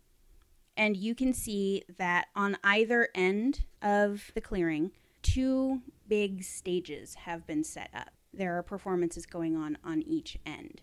And 0.77 0.97
you 0.97 1.15
can 1.15 1.33
see 1.33 1.85
that 1.99 2.27
on 2.35 2.57
either 2.65 3.09
end 3.15 3.65
of 3.83 4.31
the 4.35 4.41
clearing, 4.41 4.91
two 5.23 5.83
big 6.09 6.43
stages 6.43 7.15
have 7.15 7.47
been 7.47 7.63
set 7.63 7.91
up. 7.95 8.16
There 8.37 8.59
are 8.59 8.63
performances 8.63 9.25
going 9.25 9.57
on 9.57 9.79
on 9.83 10.03
each 10.03 10.37
end. 10.45 10.83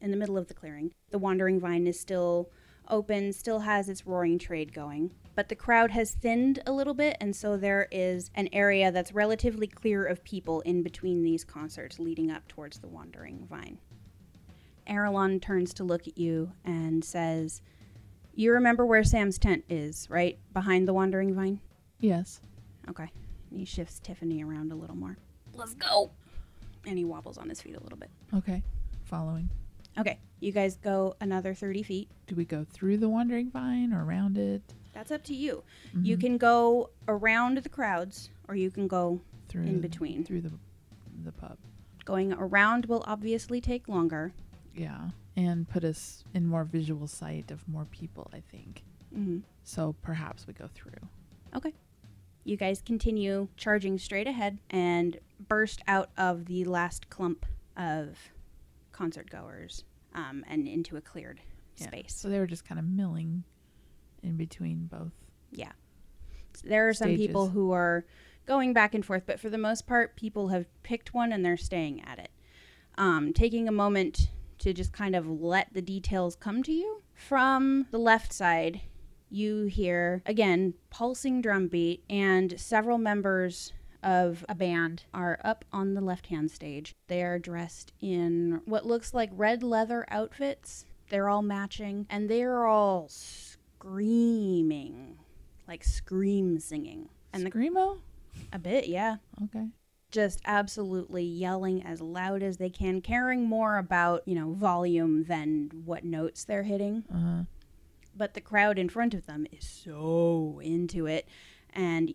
In 0.00 0.12
the 0.12 0.16
middle 0.16 0.38
of 0.38 0.46
the 0.46 0.54
clearing, 0.54 0.92
the 1.10 1.18
wandering 1.18 1.58
vine 1.58 1.86
is 1.86 1.98
still 1.98 2.48
open, 2.88 3.32
still 3.32 3.60
has 3.60 3.88
its 3.88 4.06
roaring 4.06 4.38
trade 4.38 4.72
going, 4.72 5.12
but 5.34 5.48
the 5.48 5.56
crowd 5.56 5.90
has 5.90 6.12
thinned 6.12 6.60
a 6.66 6.72
little 6.72 6.94
bit, 6.94 7.16
and 7.20 7.34
so 7.34 7.56
there 7.56 7.88
is 7.90 8.30
an 8.34 8.48
area 8.52 8.92
that's 8.92 9.12
relatively 9.12 9.66
clear 9.66 10.04
of 10.04 10.22
people 10.22 10.60
in 10.60 10.82
between 10.82 11.22
these 11.22 11.44
concerts 11.44 11.98
leading 11.98 12.30
up 12.30 12.46
towards 12.46 12.78
the 12.78 12.88
wandering 12.88 13.46
vine. 13.48 13.78
Aralon 14.86 15.40
turns 15.40 15.74
to 15.74 15.84
look 15.84 16.06
at 16.06 16.18
you 16.18 16.52
and 16.64 17.04
says, 17.04 17.62
You 18.34 18.52
remember 18.52 18.86
where 18.86 19.04
Sam's 19.04 19.38
tent 19.38 19.64
is, 19.68 20.08
right? 20.10 20.38
Behind 20.52 20.86
the 20.86 20.94
wandering 20.94 21.34
vine? 21.34 21.60
Yes. 21.98 22.40
Okay. 22.88 23.10
He 23.50 23.64
shifts 23.64 24.00
Tiffany 24.00 24.42
around 24.42 24.70
a 24.72 24.76
little 24.76 24.96
more. 24.96 25.16
Let's 25.54 25.74
go. 25.74 26.10
And 26.86 26.98
he 26.98 27.04
wobbles 27.04 27.38
on 27.38 27.48
his 27.48 27.60
feet 27.62 27.76
a 27.76 27.80
little 27.82 27.98
bit. 27.98 28.10
Okay. 28.34 28.62
Following. 29.04 29.48
Okay. 29.98 30.18
You 30.40 30.52
guys 30.52 30.76
go 30.76 31.16
another 31.20 31.54
30 31.54 31.82
feet. 31.82 32.08
Do 32.26 32.34
we 32.34 32.44
go 32.44 32.64
through 32.72 32.96
the 32.98 33.08
wandering 33.08 33.50
vine 33.50 33.92
or 33.92 34.04
around 34.04 34.36
it? 34.38 34.62
That's 34.92 35.10
up 35.10 35.22
to 35.24 35.34
you. 35.34 35.62
You 36.02 36.16
can 36.16 36.36
go 36.38 36.90
around 37.08 37.58
the 37.58 37.68
crowds 37.68 38.30
or 38.48 38.54
you 38.54 38.70
can 38.70 38.88
go 38.88 39.20
Through 39.48 39.62
in 39.64 39.80
between. 39.80 40.24
through 40.24 40.40
the 40.42 40.52
the 41.24 41.32
pub. 41.32 41.56
Going 42.04 42.32
around 42.32 42.86
will 42.86 43.04
obviously 43.06 43.60
take 43.60 43.88
longer. 43.88 44.32
Yeah. 44.74 45.10
And 45.36 45.68
put 45.68 45.84
us 45.84 46.24
in 46.34 46.46
more 46.46 46.64
visual 46.64 47.06
sight 47.06 47.50
of 47.50 47.66
more 47.68 47.84
people, 47.86 48.28
I 48.34 48.40
think. 48.50 48.82
hmm 49.14 49.38
So 49.62 49.94
perhaps 50.02 50.46
we 50.46 50.52
go 50.52 50.68
through. 50.74 50.92
Okay. 51.54 51.72
You 52.44 52.56
guys 52.56 52.82
continue 52.84 53.48
charging 53.56 53.98
straight 53.98 54.26
ahead 54.26 54.58
and 54.70 55.18
burst 55.48 55.80
out 55.86 56.10
of 56.16 56.46
the 56.46 56.64
last 56.64 57.08
clump 57.08 57.46
of 57.76 58.18
concert 58.92 59.30
goers 59.30 59.84
um, 60.14 60.44
and 60.48 60.66
into 60.66 60.96
a 60.96 61.00
cleared 61.00 61.40
Yeah. 61.78 61.86
space. 61.88 62.14
So 62.14 62.28
they 62.28 62.38
were 62.38 62.46
just 62.46 62.64
kind 62.64 62.78
of 62.78 62.84
milling 62.86 63.44
in 64.22 64.36
between 64.36 64.86
both. 64.86 65.12
Yeah. 65.50 65.72
There 66.64 66.88
are 66.88 66.94
some 66.94 67.16
people 67.16 67.48
who 67.50 67.70
are 67.72 68.04
going 68.46 68.72
back 68.72 68.94
and 68.94 69.04
forth, 69.04 69.22
but 69.26 69.40
for 69.40 69.48
the 69.48 69.58
most 69.58 69.86
part, 69.86 70.16
people 70.16 70.48
have 70.48 70.66
picked 70.82 71.14
one 71.14 71.32
and 71.32 71.44
they're 71.44 71.56
staying 71.56 72.02
at 72.02 72.18
it. 72.18 72.30
Um, 72.98 73.32
taking 73.32 73.68
a 73.68 73.72
moment 73.72 74.28
to 74.58 74.72
just 74.72 74.92
kind 74.92 75.16
of 75.16 75.26
let 75.26 75.72
the 75.72 75.80
details 75.82 76.36
come 76.36 76.62
to 76.64 76.72
you. 76.72 77.02
From 77.14 77.86
the 77.90 77.98
left 77.98 78.32
side, 78.32 78.80
you 79.32 79.64
hear, 79.64 80.22
again, 80.26 80.74
pulsing 80.90 81.40
drum 81.40 81.68
beat, 81.68 82.04
and 82.08 82.58
several 82.60 82.98
members 82.98 83.72
of 84.02 84.44
a 84.48 84.54
band 84.54 85.04
are 85.14 85.38
up 85.44 85.64
on 85.72 85.94
the 85.94 86.00
left 86.00 86.26
hand 86.26 86.50
stage. 86.50 86.94
They 87.08 87.22
are 87.22 87.38
dressed 87.38 87.92
in 88.00 88.60
what 88.64 88.86
looks 88.86 89.14
like 89.14 89.30
red 89.32 89.62
leather 89.62 90.04
outfits. 90.08 90.84
They're 91.08 91.28
all 91.28 91.42
matching, 91.42 92.06
and 92.10 92.28
they're 92.28 92.66
all 92.66 93.06
screaming 93.08 95.18
like 95.68 95.84
scream 95.84 96.58
singing. 96.58 97.08
And 97.32 97.46
the, 97.46 97.50
Screamo? 97.50 97.98
a 98.52 98.58
bit, 98.58 98.88
yeah. 98.88 99.16
Okay. 99.44 99.68
Just 100.10 100.40
absolutely 100.44 101.24
yelling 101.24 101.82
as 101.82 102.02
loud 102.02 102.42
as 102.42 102.58
they 102.58 102.68
can, 102.68 103.00
caring 103.00 103.48
more 103.48 103.78
about, 103.78 104.22
you 104.26 104.34
know, 104.34 104.52
volume 104.52 105.24
than 105.24 105.70
what 105.86 106.04
notes 106.04 106.44
they're 106.44 106.64
hitting. 106.64 107.04
Uh-huh. 107.10 107.44
But 108.16 108.34
the 108.34 108.40
crowd 108.40 108.78
in 108.78 108.88
front 108.88 109.14
of 109.14 109.26
them 109.26 109.46
is 109.50 109.66
so 109.66 110.60
into 110.62 111.06
it. 111.06 111.26
And 111.72 112.14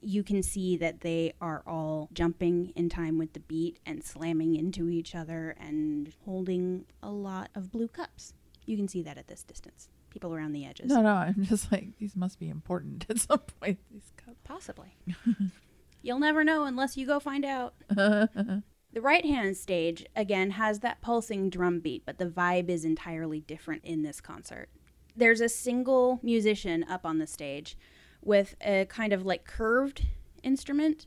you 0.00 0.22
can 0.22 0.42
see 0.42 0.76
that 0.78 1.00
they 1.00 1.34
are 1.40 1.62
all 1.66 2.08
jumping 2.12 2.72
in 2.74 2.88
time 2.88 3.18
with 3.18 3.34
the 3.34 3.40
beat 3.40 3.78
and 3.84 4.02
slamming 4.02 4.56
into 4.56 4.88
each 4.88 5.14
other 5.14 5.54
and 5.60 6.12
holding 6.24 6.86
a 7.02 7.10
lot 7.10 7.50
of 7.54 7.70
blue 7.70 7.88
cups. 7.88 8.32
You 8.64 8.76
can 8.76 8.88
see 8.88 9.02
that 9.02 9.18
at 9.18 9.28
this 9.28 9.42
distance. 9.42 9.88
People 10.08 10.34
around 10.34 10.52
the 10.52 10.64
edges. 10.64 10.86
No, 10.86 11.02
no, 11.02 11.14
I'm 11.14 11.36
just 11.44 11.70
like 11.70 11.98
these 11.98 12.16
must 12.16 12.38
be 12.38 12.48
important 12.48 13.06
at 13.08 13.18
some 13.18 13.40
point. 13.60 13.78
These 13.90 14.12
cups. 14.16 14.38
Possibly. 14.44 14.96
You'll 16.02 16.18
never 16.18 16.44
know 16.44 16.64
unless 16.64 16.96
you 16.96 17.06
go 17.06 17.20
find 17.20 17.44
out. 17.44 17.74
The 18.92 19.00
right 19.00 19.24
hand 19.24 19.56
stage, 19.56 20.04
again, 20.16 20.52
has 20.52 20.80
that 20.80 21.00
pulsing 21.00 21.48
drum 21.48 21.78
beat, 21.78 22.04
but 22.04 22.18
the 22.18 22.26
vibe 22.26 22.68
is 22.68 22.84
entirely 22.84 23.38
different 23.40 23.84
in 23.84 24.02
this 24.02 24.20
concert. 24.20 24.68
There's 25.20 25.42
a 25.42 25.50
single 25.50 26.18
musician 26.22 26.82
up 26.88 27.04
on 27.04 27.18
the 27.18 27.26
stage 27.26 27.76
with 28.22 28.54
a 28.62 28.86
kind 28.86 29.12
of 29.12 29.26
like 29.26 29.44
curved 29.44 30.06
instrument 30.42 31.06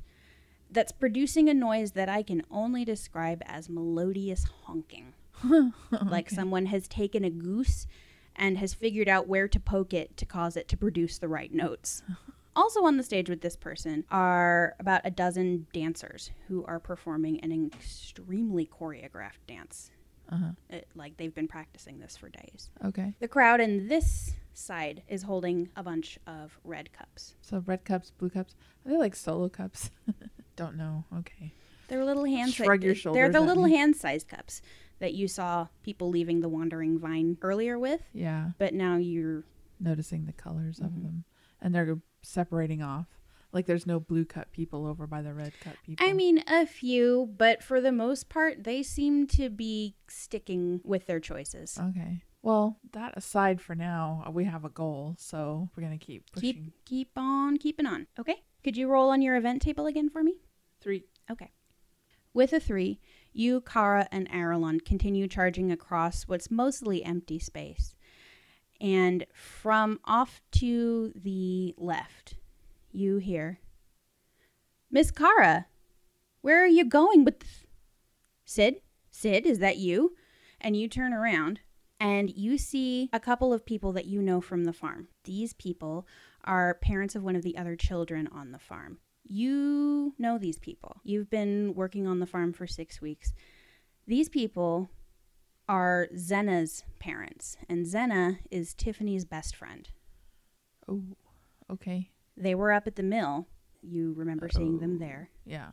that's 0.70 0.92
producing 0.92 1.50
a 1.50 1.54
noise 1.54 1.94
that 1.94 2.10
I 2.10 2.22
can 2.22 2.44
only 2.52 2.86
describe 2.86 3.42
as 3.48 3.70
melodious 3.70 4.46
honking. 4.66 5.14
Like 6.06 6.30
someone 6.30 6.68
has 6.68 6.88
taken 6.88 7.24
a 7.24 7.32
goose 7.32 7.88
and 8.36 8.60
has 8.60 8.76
figured 8.76 9.10
out 9.10 9.28
where 9.28 9.48
to 9.48 9.60
poke 9.60 9.96
it 9.96 10.16
to 10.18 10.26
cause 10.28 10.56
it 10.56 10.68
to 10.68 10.78
produce 10.78 11.18
the 11.18 11.28
right 11.28 11.54
notes. 11.54 12.04
Also 12.56 12.84
on 12.84 12.98
the 12.98 13.04
stage 13.04 13.32
with 13.32 13.42
this 13.42 13.56
person 13.56 14.04
are 14.12 14.76
about 14.80 15.02
a 15.04 15.10
dozen 15.10 15.66
dancers 15.74 16.30
who 16.48 16.64
are 16.66 16.80
performing 16.80 17.40
an 17.40 17.72
extremely 17.74 18.64
choreographed 18.64 19.42
dance. 19.48 19.90
Uh-huh. 20.30 20.52
It, 20.70 20.88
like 20.96 21.18
they've 21.18 21.34
been 21.34 21.48
practicing 21.48 22.00
this 22.00 22.18
for 22.18 22.30
days. 22.30 22.70
Okay. 22.84 23.14
The 23.20 23.28
crowd 23.28 23.60
in 23.62 23.88
this 23.88 24.34
side 24.54 25.04
is 25.08 25.24
holding 25.24 25.70
a 25.76 25.84
bunch 25.84 26.18
of 26.28 26.58
red 26.64 26.92
cups. 26.94 27.36
So 27.42 27.64
red 27.66 27.84
cups, 27.86 28.12
blue 28.12 28.30
cups. 28.30 28.56
Are 28.86 28.92
they 28.92 28.98
like 28.98 29.16
solo 29.16 29.50
cups? 29.50 29.90
Don't 30.56 30.76
know. 30.78 31.06
Okay. 31.20 31.52
They're 31.88 32.06
little 32.06 32.26
hand 32.26 32.54
Shrug 32.54 32.84
your 32.84 32.96
shoulders. 32.96 33.18
They're 33.20 33.32
the 33.32 33.42
little 33.46 33.66
hand-sized 33.66 34.28
cups 34.28 34.62
that 35.00 35.14
you 35.14 35.28
saw 35.28 35.68
people 35.84 36.10
leaving 36.10 36.40
the 36.40 36.48
wandering 36.50 36.98
vine 36.98 37.38
earlier 37.42 37.78
with, 37.78 38.02
Yeah. 38.14 38.52
but 38.58 38.74
now 38.74 38.96
you're 38.98 39.44
Noticing 39.80 40.26
the 40.26 40.34
colors 40.34 40.80
of 40.80 40.92
Mhm. 40.92 41.04
them. 41.04 41.24
And 41.62 41.76
they're 41.76 41.98
separating 42.22 42.82
off. 42.82 43.08
Like 43.54 43.68
there's 43.68 43.86
no 43.86 44.00
blue 44.00 44.26
cut 44.26 44.52
people 44.52 44.86
over 44.88 45.06
by 45.06 45.22
the 45.22 45.34
red 45.34 45.54
cut 45.62 45.76
people. 45.86 46.06
I 46.06 46.14
mean, 46.14 46.44
a 46.48 46.66
few, 46.66 47.30
but 47.38 47.64
for 47.64 47.80
the 47.80 47.92
most 47.92 48.28
part, 48.28 48.64
they 48.64 48.82
seem 48.82 49.28
to 49.28 49.50
be 49.50 49.96
sticking 50.08 50.82
with 50.84 51.06
their 51.06 51.20
choices. 51.20 51.78
Okay. 51.80 52.24
Well, 52.42 52.80
that 52.92 53.14
aside 53.16 53.62
for 53.62 53.76
now, 53.76 54.24
uh, 54.28 54.32
we 54.32 54.44
have 54.46 54.66
a 54.66 54.70
goal, 54.70 55.16
so 55.18 55.70
we're 55.76 55.84
gonna 55.84 55.98
keep 55.98 56.30
pushing. 56.32 56.54
Keep 56.54 56.86
keep 56.86 57.12
on 57.16 57.58
keeping 57.58 57.86
on. 57.86 58.08
Okay. 58.20 58.44
Could 58.64 58.76
you 58.76 58.90
roll 58.90 59.12
on 59.12 59.22
your 59.22 59.36
event 59.36 59.62
table 59.62 59.86
again 59.86 60.10
for 60.10 60.24
me? 60.24 60.36
Three. 60.82 61.06
Okay. 61.32 61.52
With 62.34 62.52
a 62.52 62.60
three, 62.60 63.00
you, 63.32 63.62
Kara, 63.62 64.08
and 64.12 64.30
Aralon 64.30 64.84
continue 64.84 65.28
charging 65.28 65.72
across 65.72 66.24
what's 66.24 66.50
mostly 66.50 67.04
empty 67.04 67.40
space. 67.40 67.96
And 68.82 69.26
from 69.34 70.00
off 70.04 70.42
to 70.54 71.14
the 71.16 71.76
left, 71.78 72.36
you 72.96 73.18
here. 73.18 73.60
Miss 74.92 75.12
Kara, 75.12 75.68
where 76.42 76.64
are 76.64 76.68
you 76.68 76.86
going 76.86 77.24
with 77.24 77.40
th- 77.40 77.68
Sid? 78.46 78.82
Sid, 79.12 79.46
is 79.46 79.60
that 79.60 79.78
you? 79.78 80.16
And 80.60 80.78
you 80.78 80.88
turn 80.88 81.14
around 81.14 81.60
and 82.00 82.30
you 82.30 82.58
see 82.58 83.10
a 83.14 83.20
couple 83.20 83.54
of 83.54 83.66
people 83.66 83.94
that 83.94 84.06
you 84.06 84.22
know 84.22 84.42
from 84.42 84.66
the 84.66 84.74
farm. 84.74 85.08
These 85.24 85.54
people 85.54 86.08
are 86.44 86.74
parents 86.76 87.16
of 87.16 87.24
one 87.24 87.36
of 87.36 87.44
the 87.44 87.58
other 87.58 87.76
children 87.76 88.28
on 88.32 88.52
the 88.52 88.60
farm. 88.60 89.00
You 89.24 90.14
know 90.18 90.38
these 90.38 90.58
people. 90.58 90.98
You've 91.04 91.30
been 91.30 91.74
working 91.76 92.06
on 92.06 92.20
the 92.20 92.26
farm 92.26 92.52
for 92.52 92.68
six 92.68 93.02
weeks. 93.02 93.34
These 94.06 94.28
people 94.28 94.90
are 95.70 96.10
Zena's 96.18 96.84
parents, 97.00 97.56
and 97.70 97.88
Zena 97.88 98.40
is 98.52 98.74
Tiffany's 98.74 99.24
best 99.24 99.56
friend. 99.56 99.88
Oh. 100.90 101.04
Okay. 101.72 102.10
They 102.38 102.56
were 102.56 102.72
up 102.72 102.88
at 102.88 102.96
the 102.96 103.04
mill. 103.04 103.48
You 103.82 104.14
remember 104.14 104.50
seeing 104.50 104.80
them 104.80 104.96
Oh. 104.96 105.00
there. 105.06 105.30
Yeah. 105.46 105.72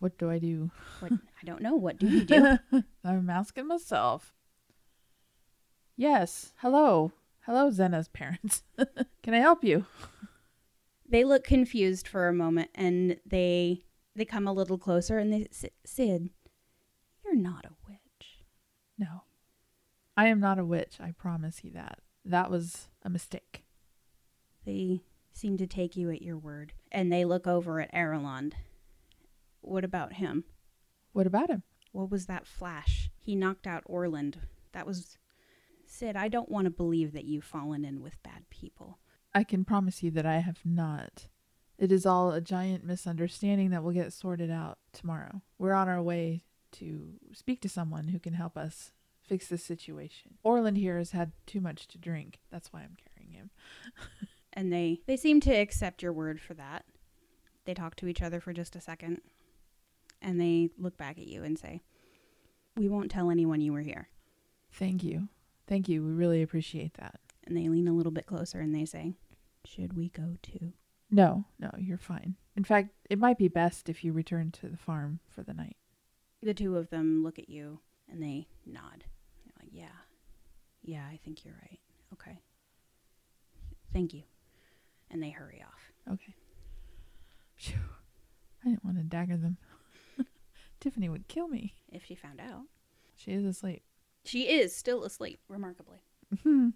What 0.00 0.18
do 0.18 0.30
I 0.30 0.38
do? 0.38 0.70
What 1.00 1.12
I 1.12 1.44
don't 1.44 1.62
know. 1.62 1.74
What 1.76 1.98
do 1.98 2.06
you 2.08 2.24
do? 2.24 2.58
I'm 3.04 3.30
asking 3.30 3.66
myself. 3.66 4.32
Yes. 5.96 6.52
Hello. 6.58 7.12
Hello, 7.46 7.70
Zena's 7.70 8.08
parents. 8.08 8.62
Can 9.22 9.34
I 9.34 9.38
help 9.38 9.64
you? 9.64 9.86
They 11.08 11.24
look 11.24 11.44
confused 11.44 12.06
for 12.06 12.28
a 12.28 12.34
moment 12.34 12.70
and 12.74 13.16
they 13.24 13.84
they 14.14 14.24
come 14.24 14.46
a 14.46 14.52
little 14.52 14.78
closer 14.78 15.18
and 15.18 15.32
they 15.32 15.46
say, 15.50 15.70
Sid, 15.86 16.30
you're 17.24 17.34
not 17.36 17.64
a 17.64 17.70
witch. 17.88 18.44
No. 18.98 19.22
I 20.16 20.26
am 20.26 20.40
not 20.40 20.58
a 20.58 20.64
witch. 20.64 20.98
I 21.00 21.12
promise 21.12 21.62
you 21.64 21.70
that. 21.72 22.00
That 22.24 22.50
was 22.50 22.88
a 23.02 23.08
mistake. 23.10 23.64
They 24.68 25.00
seem 25.32 25.56
to 25.56 25.66
take 25.66 25.96
you 25.96 26.10
at 26.10 26.20
your 26.20 26.36
word 26.36 26.74
and 26.92 27.10
they 27.10 27.24
look 27.24 27.46
over 27.46 27.80
at 27.80 27.90
Erelond. 27.94 28.52
What 29.62 29.82
about 29.82 30.12
him? 30.12 30.44
What 31.14 31.26
about 31.26 31.48
him? 31.48 31.62
What 31.92 32.10
was 32.10 32.26
that 32.26 32.46
flash? 32.46 33.10
He 33.18 33.34
knocked 33.34 33.66
out 33.66 33.82
Orland. 33.86 34.40
That 34.72 34.86
was 34.86 35.16
Sid, 35.86 36.16
I 36.16 36.28
don't 36.28 36.50
want 36.50 36.66
to 36.66 36.70
believe 36.70 37.12
that 37.14 37.24
you've 37.24 37.46
fallen 37.46 37.82
in 37.82 38.02
with 38.02 38.22
bad 38.22 38.50
people. 38.50 38.98
I 39.34 39.42
can 39.42 39.64
promise 39.64 40.02
you 40.02 40.10
that 40.10 40.26
I 40.26 40.40
have 40.40 40.60
not. 40.66 41.28
It 41.78 41.90
is 41.90 42.04
all 42.04 42.32
a 42.32 42.42
giant 42.42 42.84
misunderstanding 42.84 43.70
that 43.70 43.82
will 43.82 43.92
get 43.92 44.12
sorted 44.12 44.50
out 44.50 44.76
tomorrow. 44.92 45.40
We're 45.56 45.72
on 45.72 45.88
our 45.88 46.02
way 46.02 46.42
to 46.72 47.14
speak 47.32 47.62
to 47.62 47.70
someone 47.70 48.08
who 48.08 48.18
can 48.18 48.34
help 48.34 48.58
us 48.58 48.92
fix 49.22 49.48
this 49.48 49.64
situation. 49.64 50.34
Orland 50.42 50.76
here 50.76 50.98
has 50.98 51.12
had 51.12 51.32
too 51.46 51.62
much 51.62 51.88
to 51.88 51.96
drink. 51.96 52.40
That's 52.50 52.70
why 52.70 52.80
I'm 52.80 52.98
carrying 53.16 53.32
him. 53.32 53.50
and 54.58 54.72
they 54.72 55.00
they 55.06 55.16
seem 55.16 55.38
to 55.38 55.52
accept 55.52 56.02
your 56.02 56.12
word 56.12 56.40
for 56.40 56.52
that. 56.54 56.84
They 57.64 57.74
talk 57.74 57.94
to 57.96 58.08
each 58.08 58.20
other 58.20 58.40
for 58.40 58.52
just 58.52 58.74
a 58.74 58.80
second 58.80 59.20
and 60.20 60.40
they 60.40 60.70
look 60.76 60.96
back 60.96 61.16
at 61.16 61.28
you 61.28 61.44
and 61.44 61.56
say, 61.56 61.80
"We 62.76 62.88
won't 62.88 63.08
tell 63.08 63.30
anyone 63.30 63.60
you 63.60 63.72
were 63.72 63.82
here." 63.82 64.08
Thank 64.72 65.04
you. 65.04 65.28
Thank 65.68 65.88
you. 65.88 66.02
We 66.02 66.10
really 66.10 66.42
appreciate 66.42 66.94
that. 66.94 67.20
And 67.46 67.56
they 67.56 67.68
lean 67.68 67.86
a 67.86 67.92
little 67.92 68.10
bit 68.10 68.26
closer 68.26 68.58
and 68.58 68.74
they 68.74 68.84
say, 68.84 69.14
"Should 69.64 69.92
we 69.92 70.08
go 70.08 70.36
too?" 70.42 70.72
No, 71.08 71.44
no, 71.60 71.70
you're 71.78 71.96
fine. 71.96 72.34
In 72.56 72.64
fact, 72.64 72.90
it 73.08 73.18
might 73.20 73.38
be 73.38 73.46
best 73.46 73.88
if 73.88 74.02
you 74.02 74.12
return 74.12 74.50
to 74.52 74.68
the 74.68 74.76
farm 74.76 75.20
for 75.28 75.44
the 75.44 75.54
night. 75.54 75.76
The 76.42 76.52
two 76.52 76.76
of 76.76 76.90
them 76.90 77.22
look 77.22 77.38
at 77.38 77.48
you 77.48 77.78
and 78.08 78.20
they 78.20 78.48
nod. 78.66 79.04
They're 79.44 79.62
like, 79.62 79.72
"Yeah. 79.72 79.98
Yeah, 80.82 81.06
I 81.06 81.16
think 81.16 81.44
you're 81.44 81.54
right. 81.54 81.80
Okay. 82.12 82.40
Thank 83.92 84.12
you." 84.12 84.24
And 85.10 85.22
they 85.22 85.30
hurry 85.30 85.62
off. 85.66 86.12
Okay. 86.12 86.34
Phew. 87.56 87.78
I 88.64 88.68
didn't 88.68 88.84
want 88.84 88.98
to 88.98 89.04
dagger 89.04 89.36
them. 89.36 89.56
Tiffany 90.80 91.08
would 91.08 91.28
kill 91.28 91.48
me. 91.48 91.74
If 91.90 92.04
she 92.04 92.14
found 92.14 92.40
out. 92.40 92.62
She 93.16 93.32
is 93.32 93.44
asleep. 93.44 93.82
She 94.24 94.42
is 94.42 94.74
still 94.74 95.04
asleep, 95.04 95.40
remarkably. 95.48 95.98
Hmm. 96.42 96.70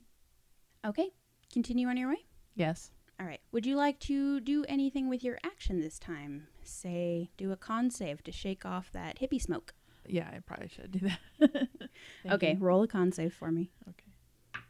Okay, 0.84 1.10
continue 1.52 1.86
on 1.88 1.96
your 1.96 2.08
way. 2.08 2.24
Yes. 2.56 2.90
All 3.20 3.26
right. 3.26 3.40
Would 3.52 3.66
you 3.66 3.76
like 3.76 4.00
to 4.00 4.40
do 4.40 4.64
anything 4.68 5.08
with 5.08 5.22
your 5.22 5.38
action 5.44 5.80
this 5.80 5.98
time? 5.98 6.48
Say, 6.64 7.30
do 7.36 7.52
a 7.52 7.56
con 7.56 7.90
save 7.90 8.22
to 8.24 8.32
shake 8.32 8.64
off 8.64 8.90
that 8.92 9.20
hippie 9.20 9.40
smoke. 9.40 9.74
Yeah, 10.06 10.28
I 10.34 10.40
probably 10.40 10.68
should 10.68 10.90
do 10.90 11.08
that. 11.40 11.68
okay, 12.32 12.54
you. 12.54 12.58
roll 12.58 12.82
a 12.82 12.88
con 12.88 13.12
save 13.12 13.32
for 13.32 13.52
me. 13.52 13.70
Okay. 13.88 14.62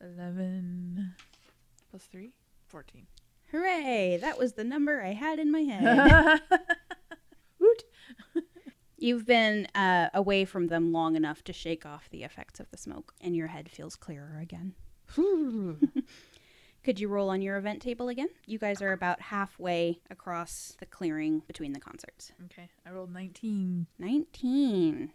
11 0.00 1.14
plus 1.90 2.04
3, 2.04 2.32
14. 2.76 3.06
Hooray! 3.52 4.18
That 4.20 4.38
was 4.38 4.52
the 4.52 4.62
number 4.62 5.02
I 5.02 5.14
had 5.14 5.38
in 5.38 5.50
my 5.50 5.60
head. 5.60 6.42
Woot. 7.58 7.84
You've 8.98 9.24
been 9.24 9.64
uh, 9.74 10.10
away 10.12 10.44
from 10.44 10.66
them 10.66 10.92
long 10.92 11.16
enough 11.16 11.42
to 11.44 11.54
shake 11.54 11.86
off 11.86 12.10
the 12.10 12.22
effects 12.22 12.60
of 12.60 12.70
the 12.70 12.76
smoke, 12.76 13.14
and 13.18 13.34
your 13.34 13.46
head 13.46 13.70
feels 13.70 13.96
clearer 13.96 14.38
again. 14.42 14.74
Could 16.84 17.00
you 17.00 17.08
roll 17.08 17.30
on 17.30 17.40
your 17.40 17.56
event 17.56 17.80
table 17.80 18.10
again? 18.10 18.28
You 18.44 18.58
guys 18.58 18.82
are 18.82 18.92
about 18.92 19.22
halfway 19.22 20.02
across 20.10 20.76
the 20.78 20.84
clearing 20.84 21.40
between 21.46 21.72
the 21.72 21.80
concerts. 21.80 22.32
okay, 22.44 22.68
I 22.86 22.90
rolled 22.90 23.10
19. 23.10 23.86
19. 23.98 25.12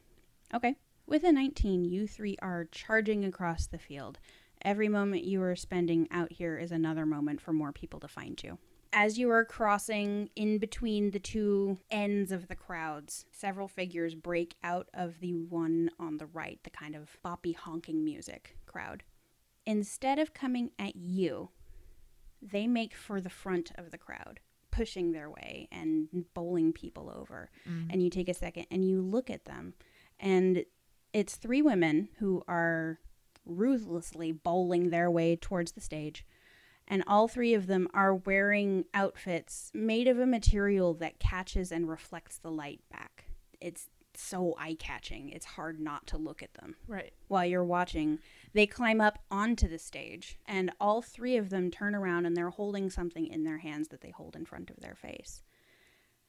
Okay. 0.55 0.75
With 1.05 1.23
a 1.23 1.31
19, 1.31 1.85
you 1.85 2.07
three 2.07 2.37
are 2.41 2.65
charging 2.71 3.23
across 3.23 3.67
the 3.67 3.77
field. 3.77 4.17
Every 4.63 4.89
moment 4.89 5.23
you 5.23 5.41
are 5.41 5.55
spending 5.55 6.07
out 6.11 6.31
here 6.31 6.57
is 6.57 6.71
another 6.71 7.05
moment 7.05 7.41
for 7.41 7.53
more 7.53 7.71
people 7.71 7.99
to 8.01 8.07
find 8.07 8.41
you. 8.43 8.57
As 8.93 9.17
you 9.17 9.29
are 9.29 9.45
crossing 9.45 10.29
in 10.35 10.57
between 10.57 11.11
the 11.11 11.19
two 11.19 11.79
ends 11.89 12.31
of 12.31 12.47
the 12.47 12.55
crowds, 12.55 13.25
several 13.31 13.67
figures 13.69 14.15
break 14.15 14.55
out 14.63 14.89
of 14.93 15.19
the 15.21 15.33
one 15.33 15.89
on 15.97 16.17
the 16.17 16.25
right, 16.25 16.59
the 16.63 16.69
kind 16.69 16.95
of 16.95 17.17
boppy 17.23 17.55
honking 17.55 18.03
music 18.03 18.57
crowd. 18.65 19.03
Instead 19.65 20.19
of 20.19 20.33
coming 20.33 20.71
at 20.77 20.95
you, 20.95 21.49
they 22.41 22.67
make 22.67 22.93
for 22.93 23.21
the 23.21 23.29
front 23.29 23.71
of 23.75 23.91
the 23.91 23.97
crowd, 23.97 24.41
pushing 24.71 25.11
their 25.11 25.29
way 25.29 25.69
and 25.71 26.25
bowling 26.33 26.73
people 26.73 27.13
over. 27.15 27.49
Mm. 27.69 27.93
And 27.93 28.03
you 28.03 28.09
take 28.09 28.27
a 28.27 28.33
second 28.33 28.65
and 28.69 28.83
you 28.83 29.01
look 29.01 29.29
at 29.29 29.45
them, 29.45 29.73
and 30.19 30.65
it's 31.13 31.35
three 31.35 31.61
women 31.61 32.09
who 32.19 32.43
are 32.47 32.99
ruthlessly 33.45 34.31
bowling 34.31 34.89
their 34.89 35.09
way 35.09 35.35
towards 35.35 35.71
the 35.73 35.81
stage. 35.81 36.25
And 36.87 37.03
all 37.07 37.27
three 37.27 37.53
of 37.53 37.67
them 37.67 37.87
are 37.93 38.13
wearing 38.15 38.85
outfits 38.93 39.71
made 39.73 40.07
of 40.07 40.19
a 40.19 40.25
material 40.25 40.93
that 40.95 41.19
catches 41.19 41.71
and 41.71 41.87
reflects 41.89 42.37
the 42.37 42.51
light 42.51 42.81
back. 42.91 43.25
It's 43.61 43.87
so 44.13 44.55
eye 44.57 44.75
catching, 44.77 45.29
it's 45.29 45.45
hard 45.45 45.79
not 45.79 46.05
to 46.07 46.17
look 46.17 46.43
at 46.43 46.53
them 46.55 46.75
Right. 46.85 47.13
while 47.29 47.45
you're 47.45 47.63
watching, 47.63 48.19
they 48.53 48.67
climb 48.67 48.99
up 48.99 49.19
onto 49.31 49.69
the 49.69 49.79
stage, 49.79 50.37
and 50.45 50.69
all 50.81 51.01
three 51.01 51.37
of 51.37 51.49
them 51.49 51.71
turn 51.71 51.95
around 51.95 52.25
and 52.25 52.35
they're 52.35 52.49
holding 52.49 52.89
something 52.89 53.25
in 53.25 53.45
their 53.45 53.59
hands 53.59 53.87
that 53.87 54.01
they 54.01 54.09
hold 54.09 54.35
in 54.35 54.43
front 54.45 54.69
of 54.69 54.81
their 54.81 54.95
face. 54.95 55.43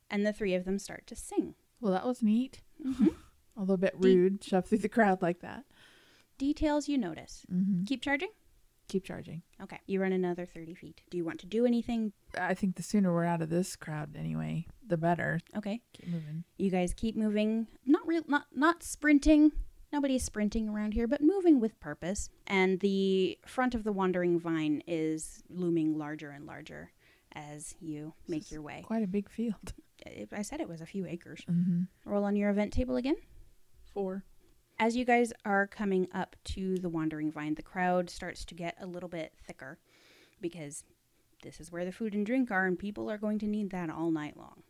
And 0.09 0.25
the 0.25 0.33
three 0.33 0.55
of 0.55 0.65
them 0.65 0.79
start 0.79 1.07
to 1.09 1.17
sing. 1.17 1.55
Well, 1.81 1.93
that 1.93 2.07
was 2.07 2.23
neat. 2.23 2.61
Mm-hmm. 2.85 3.09
A 3.57 3.61
little 3.61 3.77
bit 3.77 4.01
De- 4.01 4.09
rude, 4.17 4.45
shove 4.45 4.67
through 4.67 4.79
the 4.79 4.89
crowd 4.89 5.21
like 5.21 5.41
that. 5.41 5.65
Details 6.39 6.89
you 6.89 6.99
notice. 6.99 7.45
Mm-hmm. 7.53 7.85
Keep 7.85 8.03
charging? 8.03 8.29
Keep 8.89 9.05
charging. 9.05 9.43
Okay. 9.63 9.79
You 9.87 10.03
run 10.03 10.13
another 10.13 10.45
30 10.45 10.75
feet. 10.75 11.01
Do 11.11 11.17
you 11.17 11.25
want 11.25 11.41
to 11.41 11.47
do 11.47 11.65
anything? 11.65 12.13
I 12.39 12.55
think 12.55 12.77
the 12.77 12.83
sooner 12.83 13.13
we're 13.13 13.25
out 13.25 13.41
of 13.41 13.49
this 13.49 13.77
crowd, 13.77 14.17
anyway, 14.19 14.67
the 14.87 14.97
better. 14.97 15.41
Okay. 15.57 15.81
Keep 15.95 16.09
moving. 16.09 16.45
You 16.59 16.71
guys 16.71 16.93
keep 16.95 17.17
moving. 17.17 17.69
Not 17.87 18.07
real 18.07 18.23
not 18.27 18.47
not 18.55 18.83
sprinting. 18.83 19.53
Nobody's 19.93 20.25
sprinting 20.25 20.69
around 20.69 20.95
here, 20.95 21.07
but 21.07 21.21
moving 21.21 21.61
with 21.61 21.79
purpose. 21.79 22.31
And 22.47 22.81
the 22.81 23.39
front 23.47 23.75
of 23.75 23.85
the 23.85 23.93
wandering 23.93 24.41
vine 24.41 24.83
is 24.87 25.43
looming 25.51 25.99
larger 25.99 26.31
and 26.31 26.47
larger 26.47 26.93
as 27.35 27.75
you 27.81 28.15
make 28.27 28.51
your 28.51 28.63
way. 28.63 28.83
Quite 28.87 29.05
a 29.05 29.07
big 29.07 29.31
field. 29.31 29.75
I 30.33 30.43
said 30.43 30.61
it 30.61 30.69
was 30.69 30.81
a 30.81 30.87
few 30.87 31.07
acres. 31.07 31.43
Mm-hmm. 31.51 31.83
Roll 32.11 32.25
on 32.25 32.37
your 32.37 32.51
event 32.51 32.73
table 32.73 32.97
again. 32.97 33.17
Four. 33.93 34.25
As 34.83 34.97
you 34.97 35.05
guys 35.05 35.33
are 35.45 35.69
coming 35.69 36.09
up 36.13 36.35
to 36.43 36.77
the 36.77 36.89
Wandering 36.89 37.31
Vine, 37.31 37.55
the 37.55 37.63
crowd 37.63 38.11
starts 38.11 38.45
to 38.47 38.53
get 38.57 38.77
a 38.81 38.87
little 38.87 39.09
bit 39.09 39.33
thicker 39.47 39.79
because 40.41 40.83
this 41.45 41.61
is 41.61 41.71
where 41.71 41.85
the 41.85 41.93
food 41.93 42.15
and 42.15 42.27
drink 42.27 42.51
are, 42.51 42.67
and 42.67 42.77
people 42.77 43.09
are 43.09 43.17
going 43.17 43.39
to 43.39 43.47
need 43.47 43.71
that 43.71 43.91
all 43.91 44.11
night 44.11 44.37
long. 44.37 44.65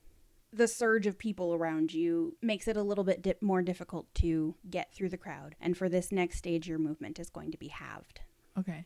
The 0.53 0.68
surge 0.68 1.07
of 1.07 1.16
people 1.16 1.55
around 1.55 1.94
you 1.94 2.37
makes 2.42 2.68
it 2.68 2.77
a 2.77 2.83
little 2.83 3.05
bit 3.05 3.22
di- 3.22 3.37
more 3.40 3.62
difficult 3.62 4.14
to 4.16 4.55
get 4.68 4.92
through 4.92 5.09
the 5.09 5.16
crowd, 5.16 5.55
and 5.59 5.79
for 5.79 5.88
this 5.88 6.12
next 6.12 6.37
stage, 6.37 6.68
your 6.68 6.79
movement 6.79 7.18
is 7.18 7.31
going 7.31 7.51
to 7.51 7.57
be 7.57 7.68
halved. 7.68 8.20
Okay. 8.59 8.85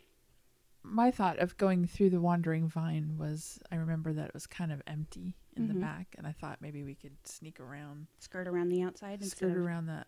My 0.84 1.10
thought 1.10 1.40
of 1.40 1.56
going 1.56 1.86
through 1.88 2.10
the 2.10 2.20
wandering 2.20 2.68
vine 2.68 3.16
was 3.18 3.58
I 3.72 3.74
remember 3.74 4.12
that 4.12 4.28
it 4.28 4.34
was 4.34 4.46
kind 4.46 4.70
of 4.70 4.80
empty 4.86 5.34
in 5.56 5.66
the 5.66 5.74
Mhm. 5.74 5.80
back, 5.80 6.14
and 6.16 6.24
I 6.24 6.30
thought 6.30 6.62
maybe 6.62 6.84
we 6.84 6.94
could 6.94 7.16
sneak 7.26 7.58
around, 7.58 8.06
Skirt 8.20 8.46
around 8.46 8.68
the 8.68 8.82
outside 8.82 9.24
skirt 9.24 9.50
of 9.50 9.56
around 9.56 9.86
the 9.86 10.04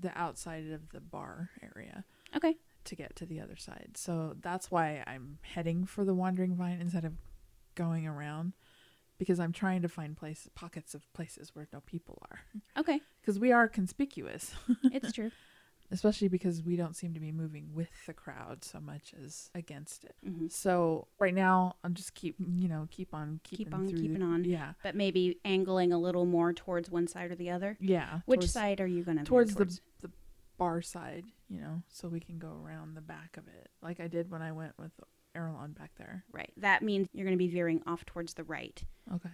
the 0.00 0.16
outside 0.16 0.70
of 0.70 0.90
the 0.90 1.00
bar 1.00 1.50
area 1.62 2.04
okay. 2.36 2.56
to 2.84 2.96
get 2.96 3.16
to 3.16 3.26
the 3.26 3.40
other 3.40 3.56
side. 3.56 3.90
So 3.94 4.36
that's 4.40 4.70
why 4.70 5.02
I'm 5.06 5.38
heading 5.42 5.84
for 5.84 6.04
the 6.04 6.14
wandering 6.14 6.54
vine 6.54 6.80
instead 6.80 7.04
of 7.04 7.14
going 7.74 8.06
around 8.06 8.52
because 9.18 9.40
I'm 9.40 9.52
trying 9.52 9.82
to 9.82 9.88
find 9.88 10.16
places 10.16 10.50
pockets 10.54 10.94
of 10.94 11.10
places 11.12 11.54
where 11.54 11.68
no 11.72 11.80
people 11.80 12.22
are 12.30 12.40
Okay, 12.78 13.00
because 13.20 13.38
we 13.38 13.52
are 13.52 13.68
conspicuous, 13.68 14.52
it's 14.84 15.12
true. 15.12 15.30
Especially 15.90 16.28
because 16.28 16.62
we 16.62 16.76
don't 16.76 16.96
seem 16.96 17.14
to 17.14 17.20
be 17.20 17.32
moving 17.32 17.70
with 17.74 17.90
the 18.06 18.12
crowd 18.12 18.64
so 18.64 18.80
much 18.80 19.14
as 19.24 19.50
against 19.54 20.04
it. 20.04 20.14
hmm 20.24 20.48
So 20.48 21.06
right 21.18 21.34
now, 21.34 21.76
I'm 21.84 21.94
just 21.94 22.14
keep 22.14 22.36
you 22.38 22.68
know 22.68 22.88
keep 22.90 23.12
on 23.14 23.40
keeping 23.44 23.66
Keep 23.66 23.74
on 23.74 23.88
through 23.88 24.00
keeping 24.00 24.18
the- 24.20 24.26
on. 24.26 24.44
Yeah, 24.44 24.72
But 24.82 24.94
maybe 24.94 25.38
angling 25.44 25.92
a 25.92 25.98
little 25.98 26.24
more 26.26 26.52
towards 26.52 26.90
one 26.90 27.06
side 27.06 27.30
or 27.30 27.34
the 27.34 27.50
other. 27.50 27.76
yeah. 27.80 28.20
Which 28.26 28.40
towards, 28.40 28.52
side 28.52 28.80
are 28.80 28.86
you 28.86 29.02
going 29.04 29.18
to 29.18 29.24
towards 29.24 29.54
the 29.54 29.66
the 30.00 30.10
bar 30.58 30.80
side, 30.82 31.24
you 31.48 31.60
know, 31.60 31.82
so 31.88 32.08
we 32.08 32.18
can 32.20 32.38
go 32.38 32.58
around 32.64 32.94
the 32.94 33.00
back 33.02 33.36
of 33.36 33.46
it, 33.48 33.68
like 33.82 34.00
I 34.00 34.08
did 34.08 34.30
when 34.30 34.40
I 34.42 34.52
went 34.52 34.72
with 34.78 34.92
Erlon 35.36 35.74
back 35.74 35.90
there. 35.98 36.24
Right. 36.32 36.50
That 36.56 36.82
means 36.82 37.08
you're 37.12 37.26
going 37.26 37.36
to 37.36 37.44
be 37.44 37.48
veering 37.48 37.82
off 37.86 38.06
towards 38.06 38.32
the 38.34 38.44
right. 38.44 38.82
Okay. 39.14 39.28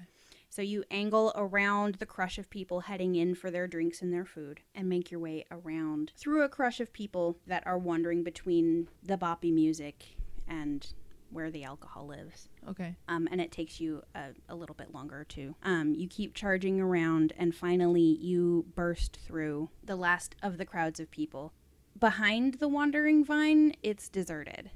So 0.52 0.60
you 0.60 0.84
angle 0.90 1.32
around 1.34 1.94
the 1.94 2.04
crush 2.04 2.36
of 2.36 2.50
people 2.50 2.80
heading 2.80 3.14
in 3.14 3.34
for 3.34 3.50
their 3.50 3.66
drinks 3.66 4.02
and 4.02 4.12
their 4.12 4.26
food 4.26 4.60
and 4.74 4.86
make 4.86 5.10
your 5.10 5.18
way 5.18 5.46
around 5.50 6.12
through 6.14 6.42
a 6.42 6.48
crush 6.50 6.78
of 6.78 6.92
people 6.92 7.38
that 7.46 7.66
are 7.66 7.78
wandering 7.78 8.22
between 8.22 8.88
the 9.02 9.16
boppy 9.16 9.50
music 9.50 10.08
and 10.46 10.92
where 11.30 11.50
the 11.50 11.64
alcohol 11.64 12.06
lives. 12.06 12.50
Okay. 12.68 12.96
Um, 13.08 13.26
and 13.32 13.40
it 13.40 13.50
takes 13.50 13.80
you 13.80 14.02
a, 14.14 14.32
a 14.46 14.54
little 14.54 14.74
bit 14.74 14.92
longer 14.92 15.24
too. 15.24 15.56
Um, 15.62 15.94
you 15.94 16.06
keep 16.06 16.34
charging 16.34 16.78
around, 16.82 17.32
and 17.38 17.54
finally 17.54 18.18
you 18.20 18.66
burst 18.74 19.16
through 19.26 19.70
the 19.82 19.96
last 19.96 20.36
of 20.42 20.58
the 20.58 20.66
crowds 20.66 21.00
of 21.00 21.10
people. 21.10 21.54
Behind 21.98 22.54
the 22.54 22.68
wandering 22.68 23.24
vine, 23.24 23.72
it's 23.82 24.10
deserted. 24.10 24.70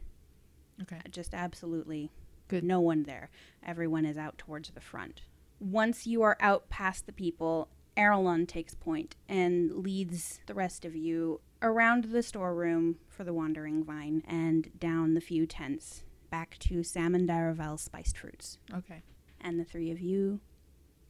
Okay. 0.81 1.01
Just 1.11 1.35
absolutely 1.35 2.13
Good. 2.49 2.65
no 2.65 2.81
one 2.81 3.03
there. 3.03 3.29
Everyone 3.63 4.07
is 4.07 4.17
out 4.17 4.39
towards 4.39 4.71
the 4.71 4.81
front. 4.81 5.21
Once 5.59 6.07
you 6.07 6.23
are 6.23 6.37
out 6.41 6.69
past 6.69 7.07
the 7.07 7.13
people, 7.13 7.69
Aralon 7.97 8.47
takes 8.47 8.75
point 8.75 9.17
and 9.29 9.73
leads 9.73 10.41
the 10.47 10.55
rest 10.55 10.85
of 10.85 10.95
you 10.95 11.41
around 11.63 12.05
the 12.05 12.23
storeroom 12.23 12.97
for 13.09 13.25
the 13.25 13.33
Wandering 13.33 13.83
Vine 13.83 14.23
and 14.27 14.71
down 14.79 15.15
the 15.15 15.21
few 15.21 15.47
tents 15.47 16.03
back 16.31 16.59
to 16.59 16.83
Salmon 16.83 17.27
Daravel 17.27 17.79
spiced 17.79 18.19
fruits. 18.19 18.59
Okay. 18.75 19.03
And 19.41 19.59
the 19.59 19.65
three 19.65 19.91
of 19.91 20.01
you 20.01 20.41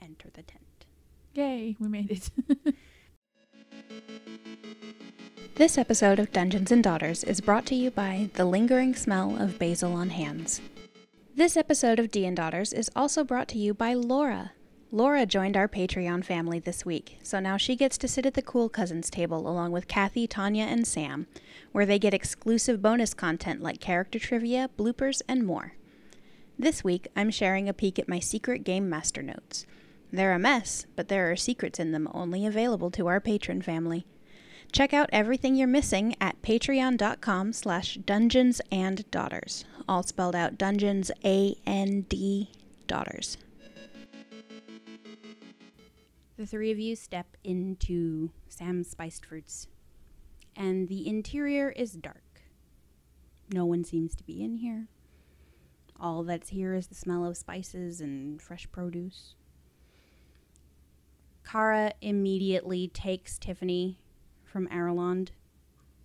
enter 0.00 0.28
the 0.32 0.42
tent. 0.42 0.86
Yay, 1.34 1.76
we 1.80 1.88
made 1.88 2.10
it. 2.10 2.74
This 5.56 5.78
episode 5.78 6.18
of 6.18 6.32
Dungeons 6.32 6.70
and 6.70 6.84
Daughters 6.84 7.24
is 7.24 7.40
brought 7.40 7.64
to 7.66 7.74
you 7.74 7.90
by 7.90 8.28
the 8.34 8.44
lingering 8.44 8.94
smell 8.94 9.40
of 9.40 9.58
basil 9.58 9.94
on 9.94 10.10
hands. 10.10 10.60
This 11.36 11.54
episode 11.54 11.98
of 11.98 12.10
D 12.10 12.24
and 12.24 12.34
Daughters 12.34 12.72
is 12.72 12.90
also 12.96 13.22
brought 13.22 13.46
to 13.48 13.58
you 13.58 13.74
by 13.74 13.92
Laura. 13.92 14.52
Laura 14.90 15.26
joined 15.26 15.54
our 15.54 15.68
Patreon 15.68 16.24
family 16.24 16.58
this 16.58 16.86
week, 16.86 17.18
so 17.22 17.40
now 17.40 17.58
she 17.58 17.76
gets 17.76 17.98
to 17.98 18.08
sit 18.08 18.24
at 18.24 18.32
the 18.32 18.40
Cool 18.40 18.70
Cousins 18.70 19.10
table 19.10 19.46
along 19.46 19.72
with 19.72 19.86
Kathy, 19.86 20.26
Tanya, 20.26 20.64
and 20.64 20.86
Sam, 20.86 21.26
where 21.72 21.84
they 21.84 21.98
get 21.98 22.14
exclusive 22.14 22.80
bonus 22.80 23.12
content 23.12 23.60
like 23.60 23.80
character 23.80 24.18
trivia, 24.18 24.70
bloopers, 24.78 25.20
and 25.28 25.44
more. 25.44 25.74
This 26.58 26.82
week, 26.82 27.06
I'm 27.14 27.30
sharing 27.30 27.68
a 27.68 27.74
peek 27.74 27.98
at 27.98 28.08
my 28.08 28.18
secret 28.18 28.64
game 28.64 28.88
master 28.88 29.20
notes. 29.20 29.66
They're 30.10 30.32
a 30.32 30.38
mess, 30.38 30.86
but 30.96 31.08
there 31.08 31.30
are 31.30 31.36
secrets 31.36 31.78
in 31.78 31.92
them 31.92 32.08
only 32.14 32.46
available 32.46 32.90
to 32.92 33.08
our 33.08 33.20
patron 33.20 33.60
family. 33.60 34.06
Check 34.72 34.92
out 34.92 35.08
everything 35.12 35.56
you're 35.56 35.66
missing 35.68 36.16
at 36.20 36.40
patreon.com 36.42 37.52
slash 37.52 37.94
dungeons 37.94 38.60
and 38.70 39.10
daughters. 39.10 39.64
All 39.88 40.02
spelled 40.02 40.34
out 40.34 40.58
dungeons, 40.58 41.10
A-N-D, 41.24 42.50
daughters. 42.86 43.38
The 46.36 46.44
three 46.44 46.70
of 46.70 46.78
you 46.78 46.94
step 46.96 47.36
into 47.44 48.30
Sam's 48.48 48.90
Spiced 48.90 49.24
Fruits, 49.24 49.68
and 50.54 50.88
the 50.88 51.08
interior 51.08 51.70
is 51.70 51.92
dark. 51.92 52.42
No 53.50 53.64
one 53.64 53.84
seems 53.84 54.14
to 54.16 54.24
be 54.24 54.42
in 54.42 54.56
here. 54.56 54.88
All 55.98 56.22
that's 56.24 56.50
here 56.50 56.74
is 56.74 56.88
the 56.88 56.94
smell 56.94 57.24
of 57.24 57.38
spices 57.38 58.02
and 58.02 58.42
fresh 58.42 58.70
produce. 58.70 59.34
Kara 61.42 61.92
immediately 62.02 62.88
takes 62.88 63.38
Tiffany 63.38 63.98
from 64.56 64.68
Aralond 64.68 65.28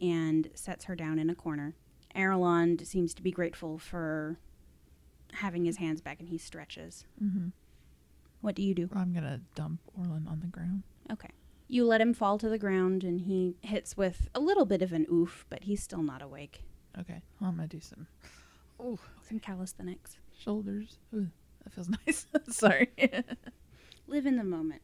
and 0.02 0.50
sets 0.56 0.84
her 0.84 0.94
down 0.94 1.18
in 1.18 1.30
a 1.30 1.36
corner. 1.36 1.74
Aralond 2.14 2.86
seems 2.86 3.14
to 3.14 3.22
be 3.22 3.32
grateful 3.32 3.78
for 3.78 4.40
having 5.36 5.64
his 5.64 5.78
hands 5.78 6.02
back 6.02 6.20
and 6.20 6.28
he 6.28 6.38
stretches. 6.38 7.06
mm-hmm. 7.24 7.48
What 8.42 8.56
do 8.56 8.62
you 8.62 8.74
do? 8.76 8.90
I'm 8.94 9.14
gonna 9.14 9.40
dump 9.56 9.80
Orland 9.98 10.28
on 10.28 10.42
the 10.42 10.48
ground. 10.48 10.84
Okay. 11.10 11.30
You 11.70 11.86
let 11.86 12.02
him 12.02 12.14
fall 12.14 12.38
to 12.40 12.50
the 12.50 12.58
ground 12.58 13.06
and 13.06 13.22
he 13.22 13.56
hits 13.62 13.96
with 13.96 14.28
a 14.36 14.42
little 14.42 14.66
bit 14.66 14.82
of 14.82 14.92
an 14.92 15.06
oof, 15.10 15.46
but 15.50 15.64
he's 15.64 15.82
still 15.82 16.04
not 16.04 16.22
awake. 16.22 16.66
Okay. 17.00 17.22
Well, 17.40 17.52
I'm 17.52 17.56
gonna 17.56 17.70
do 17.70 17.80
some. 17.80 18.08
Oh, 18.82 19.00
Some 19.30 19.40
calisthenics. 19.40 20.18
shoulders. 20.38 20.98
Ooh, 21.16 21.30
that 21.64 21.72
feels 21.72 21.88
nice. 22.06 22.26
Sorry. 22.50 22.90
Live 24.08 24.26
in 24.26 24.36
the 24.36 24.44
moment. 24.44 24.82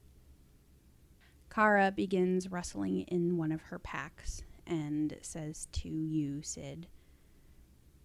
Kara 1.58 1.92
begins 1.92 2.52
rustling 2.52 3.02
in 3.08 3.36
one 3.36 3.52
of 3.52 3.62
her 3.62 3.80
packs 3.80 4.44
and 4.68 5.18
says 5.24 5.68
to 5.72 5.90
you, 5.90 6.44
Sid, 6.44 6.86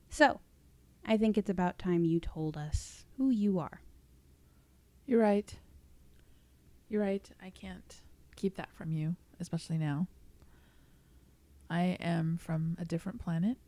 So, 0.09 0.41
I 1.05 1.19
think 1.19 1.37
it's 1.37 1.51
about 1.51 1.79
time 1.79 2.07
you 2.07 2.19
told 2.19 2.57
us 2.57 3.05
who 3.19 3.29
you 3.29 3.59
are. 3.59 3.83
You're 5.05 5.21
right. 5.21 5.55
You're 6.89 7.03
right. 7.03 7.31
I 7.43 7.51
can't 7.51 8.01
keep 8.37 8.57
that 8.57 8.73
from 8.73 8.91
you, 8.91 9.17
especially 9.39 9.77
now. 9.77 10.07
I 11.69 11.99
am 12.01 12.39
from 12.39 12.79
a 12.81 12.87
different 12.87 13.21
planet. 13.21 13.59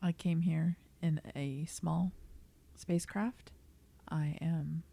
I 0.00 0.12
came 0.12 0.40
here 0.40 0.78
in 1.02 1.20
a 1.36 1.66
small 1.66 2.12
spacecraft. 2.76 3.52
I 4.08 4.38
am 4.40 4.84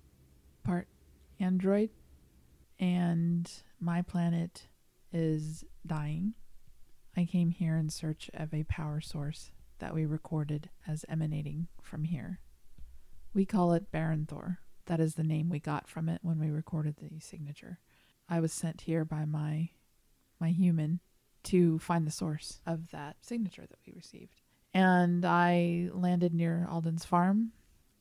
part 0.65 0.89
android, 1.39 1.91
and 2.79 3.49
my 3.79 4.01
planet 4.01 4.67
is 5.11 5.63
dying. 5.85 6.33
I 7.15 7.25
came 7.25 7.49
here 7.49 7.77
in 7.77 7.89
search 7.89 8.29
of 8.33 8.53
a 8.53 8.63
power 8.63 8.99
source 8.99 9.51
that 9.79 9.93
we 9.93 10.05
recorded 10.05 10.69
as 10.87 11.05
emanating 11.07 11.67
from 11.81 12.03
here. 12.03 12.39
We 13.33 13.45
call 13.45 13.73
it 13.73 13.91
Baron 13.91 14.25
Thor. 14.25 14.59
That 14.85 14.99
is 14.99 15.15
the 15.15 15.23
name 15.23 15.49
we 15.49 15.59
got 15.59 15.87
from 15.87 16.09
it 16.09 16.19
when 16.21 16.39
we 16.39 16.49
recorded 16.49 16.97
the 16.97 17.19
signature. 17.19 17.79
I 18.29 18.39
was 18.39 18.53
sent 18.53 18.81
here 18.81 19.05
by 19.05 19.25
my 19.25 19.69
my 20.39 20.49
human 20.49 20.99
to 21.43 21.79
find 21.79 22.05
the 22.05 22.11
source 22.11 22.59
of 22.65 22.91
that 22.91 23.17
signature 23.21 23.65
that 23.69 23.79
we 23.85 23.93
received. 23.93 24.41
And 24.73 25.23
I 25.23 25.89
landed 25.93 26.33
near 26.33 26.67
Alden's 26.69 27.05
farm, 27.05 27.53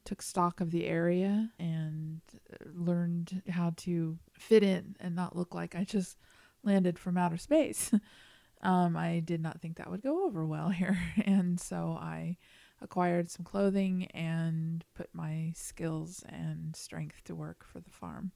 took 0.04 0.22
stock 0.22 0.60
of 0.60 0.70
the 0.70 0.86
area 0.86 1.50
and 1.58 2.20
uh, 2.52 2.68
learned 2.74 3.42
how 3.48 3.72
to 3.76 4.18
fit 4.38 4.62
in 4.62 4.96
and 5.00 5.14
not 5.14 5.36
look 5.36 5.54
like 5.54 5.74
I 5.74 5.84
just 5.84 6.18
landed 6.62 6.98
from 6.98 7.16
outer 7.16 7.36
space. 7.36 7.92
um, 8.62 8.96
I 8.96 9.20
did 9.20 9.40
not 9.40 9.60
think 9.60 9.76
that 9.76 9.90
would 9.90 10.02
go 10.02 10.26
over 10.26 10.44
well 10.44 10.68
here. 10.70 10.98
And 11.24 11.60
so 11.60 11.98
I 12.00 12.36
acquired 12.80 13.30
some 13.30 13.44
clothing 13.44 14.06
and 14.12 14.84
put 14.94 15.08
my 15.12 15.52
skills 15.54 16.22
and 16.28 16.74
strength 16.76 17.24
to 17.24 17.34
work 17.34 17.64
for 17.64 17.80
the 17.80 17.90
farm. 17.90 18.32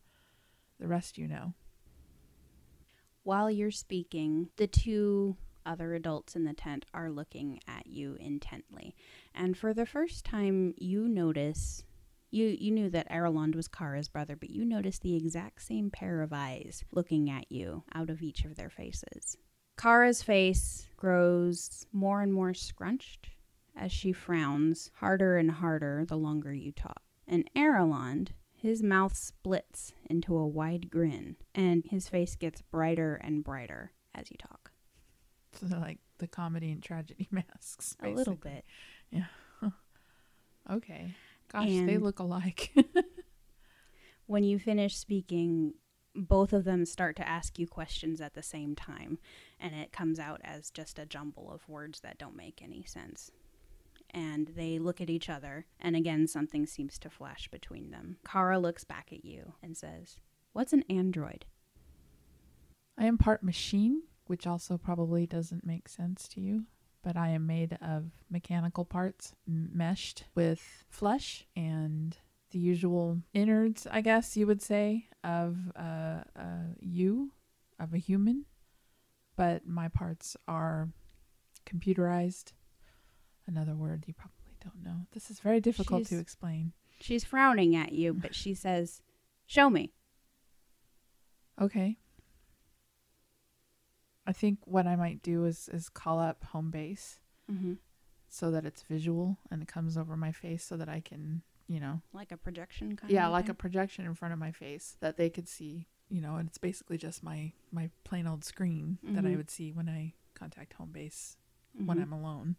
The 0.80 0.88
rest 0.88 1.18
you 1.18 1.28
know. 1.28 1.54
While 3.24 3.50
you're 3.50 3.70
speaking, 3.70 4.48
the 4.56 4.66
two 4.66 5.36
other 5.68 5.94
adults 5.94 6.34
in 6.34 6.44
the 6.44 6.54
tent 6.54 6.86
are 6.92 7.10
looking 7.10 7.60
at 7.68 7.86
you 7.86 8.16
intently. 8.18 8.96
And 9.34 9.56
for 9.56 9.72
the 9.72 9.86
first 9.86 10.24
time, 10.24 10.74
you 10.76 11.06
notice 11.06 11.84
you 12.30 12.56
you 12.58 12.70
knew 12.70 12.90
that 12.90 13.10
Aralond 13.10 13.54
was 13.54 13.68
Kara's 13.68 14.08
brother, 14.08 14.36
but 14.36 14.50
you 14.50 14.64
notice 14.64 14.98
the 14.98 15.16
exact 15.16 15.62
same 15.62 15.90
pair 15.90 16.20
of 16.22 16.32
eyes 16.32 16.84
looking 16.92 17.30
at 17.30 17.50
you 17.50 17.84
out 17.94 18.10
of 18.10 18.22
each 18.22 18.44
of 18.44 18.56
their 18.56 18.70
faces. 18.70 19.36
Kara's 19.76 20.22
face 20.22 20.88
grows 20.96 21.86
more 21.92 22.20
and 22.20 22.34
more 22.34 22.52
scrunched 22.52 23.30
as 23.76 23.92
she 23.92 24.12
frowns 24.12 24.90
harder 24.96 25.36
and 25.36 25.52
harder 25.52 26.04
the 26.04 26.16
longer 26.16 26.52
you 26.52 26.72
talk. 26.72 27.02
And 27.26 27.48
Aralond, 27.54 28.30
his 28.52 28.82
mouth 28.82 29.16
splits 29.16 29.92
into 30.10 30.36
a 30.36 30.46
wide 30.46 30.90
grin, 30.90 31.36
and 31.54 31.84
his 31.86 32.08
face 32.08 32.34
gets 32.34 32.60
brighter 32.60 33.14
and 33.14 33.44
brighter 33.44 33.92
as 34.14 34.30
you 34.30 34.36
talk. 34.36 34.67
So 35.60 35.66
like 35.80 35.98
the 36.18 36.26
comedy 36.26 36.72
and 36.72 36.82
tragedy 36.82 37.28
masks. 37.32 37.96
A 38.02 38.08
little 38.08 38.36
bit. 38.36 38.64
Yeah. 39.10 39.26
Okay. 40.70 41.14
Gosh, 41.50 41.66
they 41.66 41.96
look 41.96 42.18
alike. 42.18 42.74
When 44.26 44.44
you 44.44 44.58
finish 44.58 44.94
speaking, 44.94 45.72
both 46.14 46.52
of 46.52 46.64
them 46.64 46.84
start 46.84 47.16
to 47.16 47.26
ask 47.26 47.58
you 47.58 47.66
questions 47.66 48.20
at 48.20 48.34
the 48.34 48.42
same 48.42 48.74
time, 48.74 49.18
and 49.58 49.74
it 49.74 49.90
comes 49.90 50.18
out 50.18 50.42
as 50.44 50.70
just 50.70 50.98
a 50.98 51.06
jumble 51.06 51.50
of 51.50 51.66
words 51.66 52.00
that 52.00 52.18
don't 52.18 52.36
make 52.36 52.60
any 52.62 52.84
sense. 52.84 53.30
And 54.10 54.48
they 54.48 54.78
look 54.78 55.00
at 55.00 55.08
each 55.08 55.30
other, 55.30 55.64
and 55.80 55.96
again, 55.96 56.26
something 56.26 56.66
seems 56.66 56.98
to 56.98 57.08
flash 57.08 57.48
between 57.48 57.90
them. 57.90 58.18
Kara 58.30 58.58
looks 58.58 58.84
back 58.84 59.08
at 59.12 59.24
you 59.24 59.54
and 59.62 59.74
says, 59.74 60.18
What's 60.52 60.74
an 60.74 60.84
android? 60.90 61.46
I 62.98 63.06
am 63.06 63.16
part 63.16 63.42
machine, 63.42 64.02
which 64.28 64.46
also 64.46 64.78
probably 64.78 65.26
doesn't 65.26 65.66
make 65.66 65.88
sense 65.88 66.28
to 66.28 66.40
you, 66.40 66.64
but 67.02 67.16
I 67.16 67.28
am 67.30 67.46
made 67.46 67.76
of 67.82 68.12
mechanical 68.30 68.84
parts 68.84 69.34
meshed 69.46 70.24
with 70.34 70.84
flesh 70.88 71.46
and 71.56 72.16
the 72.50 72.58
usual 72.58 73.18
innards, 73.34 73.86
I 73.90 74.00
guess 74.00 74.36
you 74.36 74.46
would 74.46 74.62
say, 74.62 75.08
of 75.24 75.56
uh, 75.76 76.22
uh, 76.36 76.74
you, 76.80 77.32
of 77.78 77.92
a 77.92 77.98
human. 77.98 78.44
But 79.36 79.66
my 79.66 79.88
parts 79.88 80.36
are 80.46 80.88
computerized. 81.66 82.52
Another 83.46 83.74
word 83.74 84.04
you 84.06 84.14
probably 84.14 84.56
don't 84.62 84.82
know. 84.84 85.06
This 85.12 85.30
is 85.30 85.40
very 85.40 85.60
difficult 85.60 86.06
to 86.06 86.18
explain. 86.18 86.72
She's 87.00 87.24
frowning 87.24 87.76
at 87.76 87.92
you, 87.92 88.12
but 88.12 88.34
she 88.34 88.54
says, 88.54 89.00
Show 89.46 89.70
me. 89.70 89.92
Okay. 91.60 91.98
I 94.28 94.32
think 94.32 94.58
what 94.66 94.86
I 94.86 94.94
might 94.94 95.22
do 95.22 95.44
is 95.46 95.68
is 95.72 95.88
call 95.88 96.18
up 96.20 96.44
home 96.44 96.70
base 96.70 97.20
Mm-hmm. 97.50 97.74
so 98.28 98.50
that 98.50 98.66
it's 98.66 98.82
visual 98.82 99.38
and 99.50 99.62
it 99.62 99.68
comes 99.68 99.96
over 99.96 100.14
my 100.16 100.32
face 100.32 100.62
so 100.62 100.76
that 100.76 100.88
I 100.88 101.00
can, 101.00 101.40
you 101.66 101.80
know, 101.80 102.02
Like 102.12 102.30
a 102.30 102.36
projection 102.36 102.94
kind 102.94 103.10
yeah, 103.10 103.26
like 103.28 103.48
a 103.48 103.54
projection 103.54 104.04
in 104.04 104.14
front 104.14 104.34
of 104.34 104.38
my 104.38 104.52
face 104.52 104.96
that 105.00 105.16
they 105.16 105.30
could 105.30 105.48
see, 105.48 105.88
you 106.10 106.20
know, 106.20 106.36
and 106.36 106.46
it's 106.48 106.58
basically 106.58 106.98
just 106.98 107.22
my 107.22 107.52
my 107.72 107.88
plain 108.04 108.26
old 108.26 108.44
screen 108.44 108.98
that 109.02 109.24
I 109.24 109.30
Mhm. 109.30 109.36
would 109.38 109.50
see 109.50 109.72
when 109.72 109.88
I 109.88 110.12
contact 110.34 110.74
home 110.74 110.92
base 110.92 111.38
when 111.72 111.96
Mhm. 111.98 112.02
I'm 112.02 112.12
alone. 112.12 112.56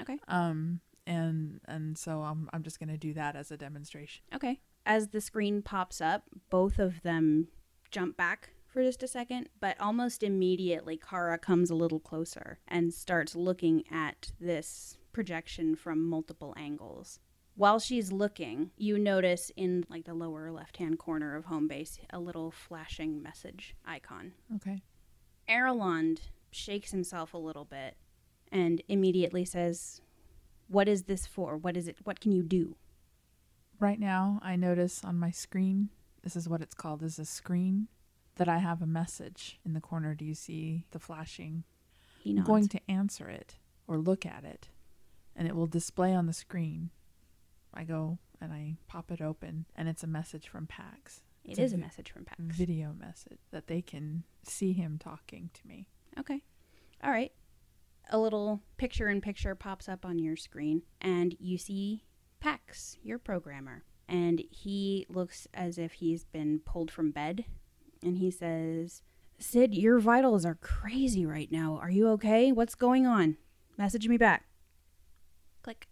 Okay. 0.00 0.18
Um 0.26 0.80
and 1.06 1.60
and 1.66 1.98
so 1.98 2.22
I'm 2.22 2.48
I'm 2.54 2.62
just 2.62 2.78
going 2.78 2.88
to 2.88 2.98
do 3.08 3.12
that 3.14 3.36
as 3.36 3.50
a 3.50 3.56
demonstration. 3.58 4.22
Okay. 4.34 4.60
As 4.86 5.08
the 5.08 5.20
screen 5.20 5.60
pops 5.62 6.00
up, 6.00 6.24
both 6.48 6.78
of 6.78 7.02
them 7.02 7.48
jump 7.90 8.16
back 8.16 8.54
for 8.70 8.82
just 8.82 9.02
a 9.02 9.08
second, 9.08 9.48
but 9.58 9.80
almost 9.80 10.22
immediately 10.22 10.96
Kara 10.96 11.38
comes 11.38 11.70
a 11.70 11.74
little 11.74 12.00
closer 12.00 12.58
and 12.68 12.94
starts 12.94 13.34
looking 13.34 13.84
at 13.90 14.32
this 14.40 14.96
projection 15.12 15.74
from 15.74 16.08
multiple 16.08 16.54
angles. 16.56 17.18
While 17.56 17.80
she's 17.80 18.12
looking, 18.12 18.70
you 18.76 18.96
notice 18.96 19.50
in 19.56 19.84
like 19.88 20.04
the 20.04 20.14
lower 20.14 20.50
left-hand 20.52 20.98
corner 20.98 21.36
of 21.36 21.46
home 21.46 21.68
base 21.68 21.98
a 22.10 22.20
little 22.20 22.50
flashing 22.50 23.22
message 23.22 23.74
icon. 23.84 24.32
Okay. 24.56 24.82
Erlond 25.48 26.20
shakes 26.52 26.92
himself 26.92 27.34
a 27.34 27.38
little 27.38 27.64
bit 27.64 27.96
and 28.52 28.82
immediately 28.88 29.44
says, 29.44 30.00
"What 30.68 30.88
is 30.88 31.04
this 31.04 31.26
for? 31.26 31.56
What 31.56 31.76
is 31.76 31.88
it? 31.88 31.98
What 32.04 32.20
can 32.20 32.32
you 32.32 32.42
do?" 32.42 32.76
Right 33.78 33.98
now, 33.98 34.38
I 34.42 34.56
notice 34.56 35.04
on 35.04 35.18
my 35.18 35.30
screen, 35.30 35.90
this 36.22 36.36
is 36.36 36.48
what 36.48 36.60
it's 36.60 36.74
called, 36.74 37.02
is 37.02 37.18
a 37.18 37.24
screen 37.24 37.88
that 38.40 38.48
I 38.48 38.56
have 38.56 38.80
a 38.80 38.86
message 38.86 39.60
in 39.66 39.74
the 39.74 39.82
corner. 39.82 40.14
Do 40.14 40.24
you 40.24 40.34
see 40.34 40.86
the 40.92 40.98
flashing? 40.98 41.64
He 42.20 42.30
I'm 42.38 42.42
going 42.42 42.68
to 42.68 42.80
answer 42.88 43.28
it 43.28 43.56
or 43.86 43.98
look 43.98 44.24
at 44.24 44.44
it, 44.44 44.70
and 45.36 45.46
it 45.46 45.54
will 45.54 45.66
display 45.66 46.14
on 46.14 46.24
the 46.24 46.32
screen. 46.32 46.88
I 47.74 47.84
go 47.84 48.18
and 48.40 48.50
I 48.50 48.76
pop 48.88 49.10
it 49.10 49.20
open, 49.20 49.66
and 49.76 49.90
it's 49.90 50.02
a 50.02 50.06
message 50.06 50.48
from 50.48 50.66
PAX. 50.66 51.20
It 51.44 51.50
It's 51.50 51.58
is 51.58 51.72
a 51.74 51.76
vi- 51.76 51.82
message 51.82 52.10
from 52.10 52.24
Pax. 52.24 52.40
Video 52.56 52.94
message 52.98 53.40
that 53.50 53.66
they 53.66 53.82
can 53.82 54.24
see 54.42 54.72
him 54.72 54.96
talking 54.98 55.50
to 55.52 55.66
me. 55.66 55.86
Okay. 56.18 56.42
All 57.04 57.10
right. 57.10 57.32
A 58.08 58.18
little 58.18 58.62
picture 58.78 59.08
in 59.10 59.20
picture 59.20 59.54
pops 59.54 59.86
up 59.86 60.06
on 60.06 60.18
your 60.18 60.36
screen, 60.36 60.82
and 61.02 61.36
you 61.38 61.58
see 61.58 62.04
Pax, 62.40 62.96
your 63.02 63.18
programmer. 63.18 63.84
And 64.08 64.42
he 64.50 65.04
looks 65.10 65.46
as 65.52 65.76
if 65.76 65.92
he's 65.92 66.24
been 66.24 66.60
pulled 66.64 66.90
from 66.90 67.10
bed. 67.10 67.44
And 68.02 68.18
he 68.18 68.30
says, 68.30 69.02
Sid, 69.38 69.74
your 69.74 69.98
vitals 69.98 70.44
are 70.44 70.56
crazy 70.56 71.24
right 71.24 71.50
now. 71.50 71.78
Are 71.80 71.90
you 71.90 72.08
okay? 72.10 72.52
What's 72.52 72.74
going 72.74 73.06
on? 73.06 73.36
Message 73.76 74.08
me 74.08 74.16
back. 74.16 74.44
Click. 75.62 75.88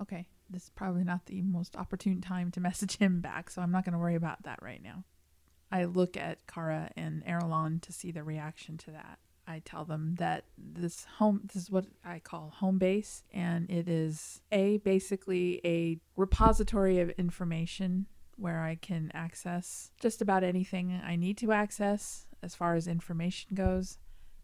Okay, 0.00 0.26
this 0.50 0.64
is 0.64 0.70
probably 0.70 1.04
not 1.04 1.26
the 1.26 1.42
most 1.42 1.76
opportune 1.76 2.20
time 2.20 2.50
to 2.52 2.60
message 2.68 2.98
him 2.98 3.20
back, 3.20 3.50
so 3.50 3.62
I'm 3.62 3.72
not 3.72 3.84
going 3.84 3.92
to 3.92 3.98
worry 3.98 4.14
about 4.14 4.42
that 4.44 4.58
right 4.62 4.82
now. 4.82 5.04
I 5.70 5.84
look 5.84 6.16
at 6.16 6.46
Kara 6.46 6.90
and 6.96 7.22
Erlon 7.26 7.80
to 7.82 7.92
see 7.92 8.10
the 8.10 8.24
reaction 8.24 8.78
to 8.78 8.90
that. 8.92 9.18
I 9.46 9.62
tell 9.64 9.84
them 9.84 10.16
that 10.18 10.44
this 10.58 11.06
home 11.16 11.40
this 11.44 11.62
is 11.62 11.70
what 11.70 11.86
I 12.04 12.18
call 12.18 12.52
home 12.54 12.76
base 12.76 13.24
and 13.32 13.68
it 13.70 13.88
is 13.88 14.42
a 14.52 14.76
basically 14.78 15.62
a 15.64 15.98
repository 16.16 17.00
of 17.00 17.08
information 17.10 18.06
where 18.38 18.60
I 18.60 18.76
can 18.76 19.10
access 19.14 19.90
just 20.00 20.22
about 20.22 20.44
anything 20.44 21.00
I 21.04 21.16
need 21.16 21.36
to 21.38 21.52
access 21.52 22.26
as 22.42 22.54
far 22.54 22.74
as 22.74 22.86
information 22.86 23.54
goes. 23.54 23.98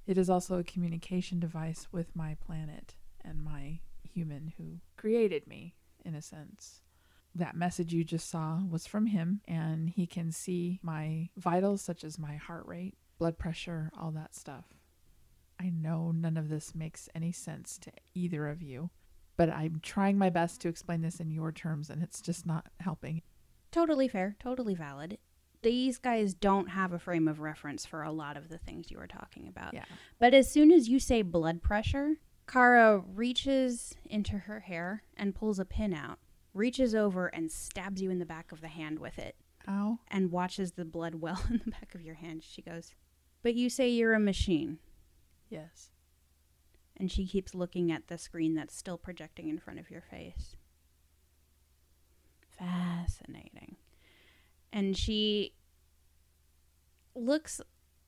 It 0.06 0.18
is 0.18 0.28
also 0.28 0.58
a 0.58 0.64
communication 0.64 1.38
device 1.38 1.86
with 1.92 2.14
my 2.14 2.36
planet 2.44 2.96
and 3.24 3.42
my 3.42 3.80
human 4.02 4.52
who 4.58 4.80
created 4.96 5.46
me, 5.46 5.74
in 6.04 6.14
a 6.14 6.22
sense. 6.22 6.82
That 7.34 7.56
message 7.56 7.92
you 7.92 8.04
just 8.04 8.28
saw 8.28 8.60
was 8.68 8.86
from 8.86 9.06
him, 9.06 9.40
and 9.48 9.90
he 9.90 10.06
can 10.06 10.30
see 10.30 10.78
my 10.82 11.30
vitals, 11.36 11.82
such 11.82 12.04
as 12.04 12.18
my 12.18 12.36
heart 12.36 12.66
rate, 12.66 12.94
blood 13.18 13.38
pressure, 13.38 13.90
all 13.98 14.10
that 14.12 14.34
stuff. 14.34 14.66
I 15.58 15.70
know 15.70 16.12
none 16.12 16.36
of 16.36 16.48
this 16.48 16.74
makes 16.74 17.08
any 17.14 17.32
sense 17.32 17.78
to 17.78 17.92
either 18.14 18.48
of 18.48 18.62
you, 18.62 18.90
but 19.36 19.50
I'm 19.50 19.80
trying 19.82 20.18
my 20.18 20.30
best 20.30 20.60
to 20.60 20.68
explain 20.68 21.00
this 21.00 21.20
in 21.20 21.30
your 21.30 21.50
terms, 21.50 21.90
and 21.90 22.02
it's 22.02 22.20
just 22.20 22.44
not 22.44 22.66
helping. 22.80 23.22
Totally 23.74 24.06
fair, 24.06 24.36
totally 24.38 24.76
valid. 24.76 25.18
These 25.62 25.98
guys 25.98 26.32
don't 26.32 26.68
have 26.68 26.92
a 26.92 26.98
frame 27.00 27.26
of 27.26 27.40
reference 27.40 27.84
for 27.84 28.04
a 28.04 28.12
lot 28.12 28.36
of 28.36 28.48
the 28.48 28.56
things 28.56 28.88
you 28.88 28.98
were 28.98 29.08
talking 29.08 29.48
about. 29.48 29.74
Yeah. 29.74 29.86
But 30.20 30.32
as 30.32 30.48
soon 30.48 30.70
as 30.70 30.88
you 30.88 31.00
say 31.00 31.22
blood 31.22 31.60
pressure, 31.60 32.18
Kara 32.46 32.98
reaches 32.98 33.96
into 34.08 34.38
her 34.38 34.60
hair 34.60 35.02
and 35.16 35.34
pulls 35.34 35.58
a 35.58 35.64
pin 35.64 35.92
out, 35.92 36.20
reaches 36.52 36.94
over 36.94 37.26
and 37.26 37.50
stabs 37.50 38.00
you 38.00 38.12
in 38.12 38.20
the 38.20 38.24
back 38.24 38.52
of 38.52 38.60
the 38.60 38.68
hand 38.68 39.00
with 39.00 39.18
it, 39.18 39.34
Ow. 39.68 39.98
and 40.06 40.30
watches 40.30 40.72
the 40.72 40.84
blood 40.84 41.14
well 41.20 41.42
in 41.50 41.60
the 41.64 41.72
back 41.72 41.96
of 41.96 42.02
your 42.02 42.14
hand. 42.14 42.44
She 42.44 42.62
goes, 42.62 42.94
But 43.42 43.56
you 43.56 43.68
say 43.68 43.88
you're 43.88 44.14
a 44.14 44.20
machine. 44.20 44.78
Yes. 45.48 45.90
And 46.96 47.10
she 47.10 47.26
keeps 47.26 47.56
looking 47.56 47.90
at 47.90 48.06
the 48.06 48.18
screen 48.18 48.54
that's 48.54 48.76
still 48.76 48.98
projecting 48.98 49.48
in 49.48 49.58
front 49.58 49.80
of 49.80 49.90
your 49.90 50.02
face. 50.02 50.54
Fascinating. 52.58 53.76
And 54.72 54.96
she 54.96 55.54
looks 57.14 57.60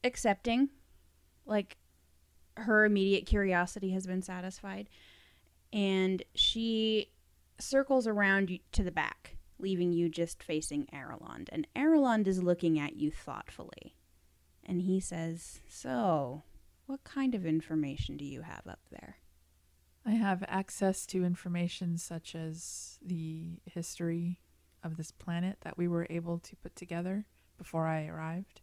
accepting, 0.04 0.70
like 1.44 1.76
her 2.56 2.85
immediate 2.85 3.26
curiosity 3.26 3.90
has 3.90 4.06
been 4.06 4.22
satisfied. 4.22 4.88
And 5.72 6.22
she 6.35 7.11
circles 7.59 8.06
around 8.06 8.59
to 8.72 8.82
the 8.82 8.90
back, 8.90 9.37
leaving 9.59 9.92
you 9.92 10.09
just 10.09 10.42
facing 10.42 10.87
Aralond. 10.87 11.48
And 11.52 11.66
Aralond 11.76 12.26
is 12.26 12.42
looking 12.42 12.78
at 12.78 12.96
you 12.96 13.11
thoughtfully. 13.11 13.96
And 14.64 14.82
he 14.82 15.00
says, 15.00 15.61
So, 15.68 16.42
what 16.87 17.04
kind 17.04 17.35
of 17.35 17.46
information 17.46 18.16
do 18.16 18.24
you 18.24 18.42
have 18.42 18.66
up 18.66 18.80
there? 18.90 19.16
I 20.06 20.12
have 20.12 20.44
access 20.46 21.04
to 21.06 21.24
information 21.24 21.98
such 21.98 22.36
as 22.36 22.98
the 23.04 23.58
history 23.64 24.38
of 24.84 24.96
this 24.96 25.10
planet 25.10 25.58
that 25.62 25.76
we 25.76 25.88
were 25.88 26.06
able 26.08 26.38
to 26.38 26.54
put 26.54 26.76
together 26.76 27.26
before 27.58 27.88
I 27.88 28.06
arrived. 28.06 28.60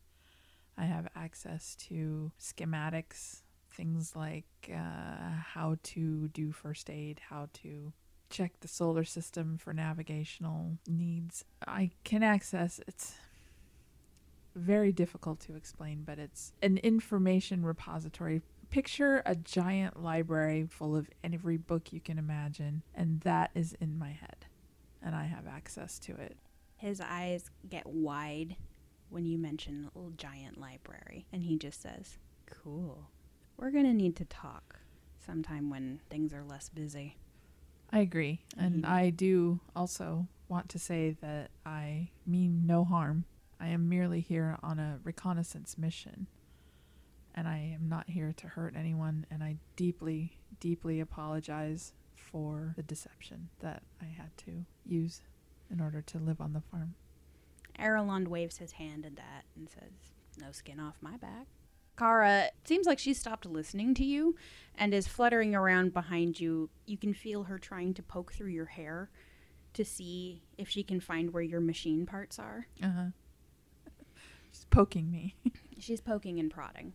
I 0.77 0.85
have 0.85 1.09
access 1.17 1.75
to 1.87 2.31
schematics, 2.39 3.41
things 3.69 4.15
like 4.15 4.45
uh, 4.73 5.31
how 5.53 5.75
to 5.83 6.29
do 6.29 6.53
first 6.53 6.89
aid, 6.89 7.19
how 7.29 7.49
to 7.61 7.91
check 8.29 8.53
the 8.61 8.69
solar 8.69 9.03
system 9.03 9.57
for 9.57 9.73
navigational 9.73 10.77
needs. 10.87 11.43
I 11.67 11.91
can 12.05 12.23
access 12.23 12.79
it's 12.87 13.15
very 14.55 14.93
difficult 14.93 15.41
to 15.41 15.55
explain, 15.55 16.03
but 16.05 16.19
it's 16.19 16.53
an 16.61 16.77
information 16.77 17.65
repository 17.65 18.41
picture 18.73 19.21
a 19.27 19.35
giant 19.35 20.01
library 20.01 20.65
full 20.67 20.95
of 20.95 21.07
every 21.23 21.57
book 21.57 21.93
you 21.93 21.99
can 21.99 22.17
imagine, 22.17 22.81
and 22.95 23.21
that 23.21 23.51
is 23.53 23.73
in 23.79 23.99
my 23.99 24.09
head, 24.09 24.47
and 24.99 25.13
I 25.15 25.25
have 25.25 25.45
access 25.45 25.99
to 25.99 26.13
it. 26.15 26.35
His 26.77 26.99
eyes 26.99 27.51
get 27.69 27.85
wide 27.85 28.55
when 29.09 29.25
you 29.25 29.37
mention 29.37 29.83
a 29.93 29.97
little 29.97 30.11
giant 30.17 30.59
library, 30.59 31.27
and 31.31 31.43
he 31.43 31.55
just 31.55 31.81
says, 31.83 32.17
Cool. 32.47 33.09
We're 33.57 33.69
going 33.69 33.85
to 33.85 33.93
need 33.93 34.15
to 34.15 34.25
talk 34.25 34.79
sometime 35.23 35.69
when 35.69 36.01
things 36.09 36.33
are 36.33 36.43
less 36.43 36.69
busy. 36.69 37.15
I 37.91 37.99
agree, 37.99 38.41
and 38.57 38.83
Mhm. 38.83 38.89
I 38.89 39.11
do 39.11 39.59
also 39.75 40.27
want 40.49 40.67
to 40.69 40.79
say 40.79 41.11
that 41.21 41.51
I 41.63 42.09
mean 42.25 42.65
no 42.65 42.83
harm. 42.85 43.25
I 43.59 43.67
am 43.67 43.87
merely 43.87 44.19
here 44.19 44.57
on 44.63 44.79
a 44.79 44.99
reconnaissance 45.03 45.77
mission, 45.77 46.25
and 47.35 47.47
I 47.47 47.73
am 47.73 47.89
not 47.89 48.09
here 48.09 48.33
to 48.37 48.47
hurt 48.47 48.75
anyone, 48.77 49.25
and 49.31 49.43
I 49.43 49.57
deeply, 49.75 50.37
deeply 50.59 50.99
apologize 50.99 51.93
for 52.15 52.73
the 52.75 52.83
deception 52.83 53.49
that 53.59 53.83
I 54.01 54.05
had 54.05 54.35
to 54.45 54.65
use 54.85 55.21
in 55.71 55.81
order 55.81 56.01
to 56.01 56.19
live 56.19 56.41
on 56.41 56.53
the 56.53 56.61
farm. 56.61 56.95
Aralond 57.79 58.27
waves 58.27 58.57
his 58.57 58.73
hand 58.73 59.05
at 59.05 59.15
that 59.15 59.45
and 59.55 59.69
says, 59.69 59.91
No 60.39 60.51
skin 60.51 60.79
off 60.79 60.97
my 61.01 61.17
back. 61.17 61.47
Kara 61.97 62.49
seems 62.63 62.87
like 62.87 62.99
she's 62.99 63.19
stopped 63.19 63.45
listening 63.45 63.93
to 63.95 64.03
you 64.03 64.35
and 64.75 64.93
is 64.93 65.07
fluttering 65.07 65.53
around 65.55 65.93
behind 65.93 66.39
you. 66.39 66.69
You 66.85 66.97
can 66.97 67.13
feel 67.13 67.43
her 67.43 67.59
trying 67.59 67.93
to 67.95 68.03
poke 68.03 68.33
through 68.33 68.49
your 68.49 68.65
hair 68.65 69.09
to 69.73 69.85
see 69.85 70.43
if 70.57 70.69
she 70.69 70.83
can 70.83 70.99
find 70.99 71.31
where 71.31 71.43
your 71.43 71.61
machine 71.61 72.05
parts 72.05 72.39
are. 72.39 72.67
Uh 72.81 72.91
huh. 72.95 73.05
She's 74.51 74.65
poking 74.69 75.11
me. 75.11 75.35
She's 75.79 76.01
poking 76.01 76.39
and 76.39 76.49
prodding. 76.51 76.93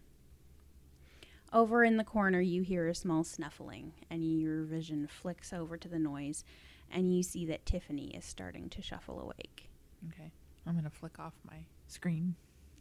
Over 1.52 1.82
in 1.84 1.96
the 1.96 2.04
corner, 2.04 2.40
you 2.40 2.62
hear 2.62 2.88
a 2.88 2.94
small 2.94 3.24
snuffling, 3.24 3.92
and 4.10 4.22
your 4.40 4.62
vision 4.64 5.06
flicks 5.06 5.52
over 5.52 5.76
to 5.78 5.88
the 5.88 5.98
noise, 5.98 6.44
and 6.90 7.14
you 7.14 7.22
see 7.22 7.46
that 7.46 7.64
Tiffany 7.64 8.14
is 8.14 8.24
starting 8.24 8.68
to 8.70 8.82
shuffle 8.82 9.20
awake. 9.20 9.70
Okay. 10.08 10.30
I'm 10.66 10.74
going 10.74 10.84
to 10.84 10.90
flick 10.90 11.18
off 11.18 11.34
my 11.50 11.64
screen. 11.86 12.36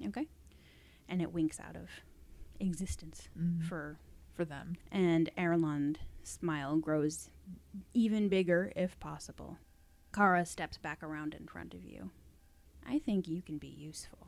Okay? 0.05 0.27
And 1.07 1.21
it 1.21 1.33
winks 1.33 1.59
out 1.59 1.75
of 1.75 1.89
existence 2.59 3.29
Mm. 3.39 3.63
for 3.63 3.99
for 4.33 4.43
them. 4.45 4.75
And 4.91 5.31
Erland 5.37 5.99
smile 6.23 6.77
grows 6.77 7.29
even 7.93 8.27
bigger 8.29 8.71
if 8.75 8.99
possible. 8.99 9.57
Kara 10.13 10.45
steps 10.45 10.77
back 10.77 11.01
around 11.01 11.33
in 11.33 11.47
front 11.47 11.73
of 11.73 11.83
you. 11.85 12.11
I 12.85 12.99
think 12.99 13.27
you 13.27 13.41
can 13.41 13.57
be 13.57 13.67
useful. 13.67 14.27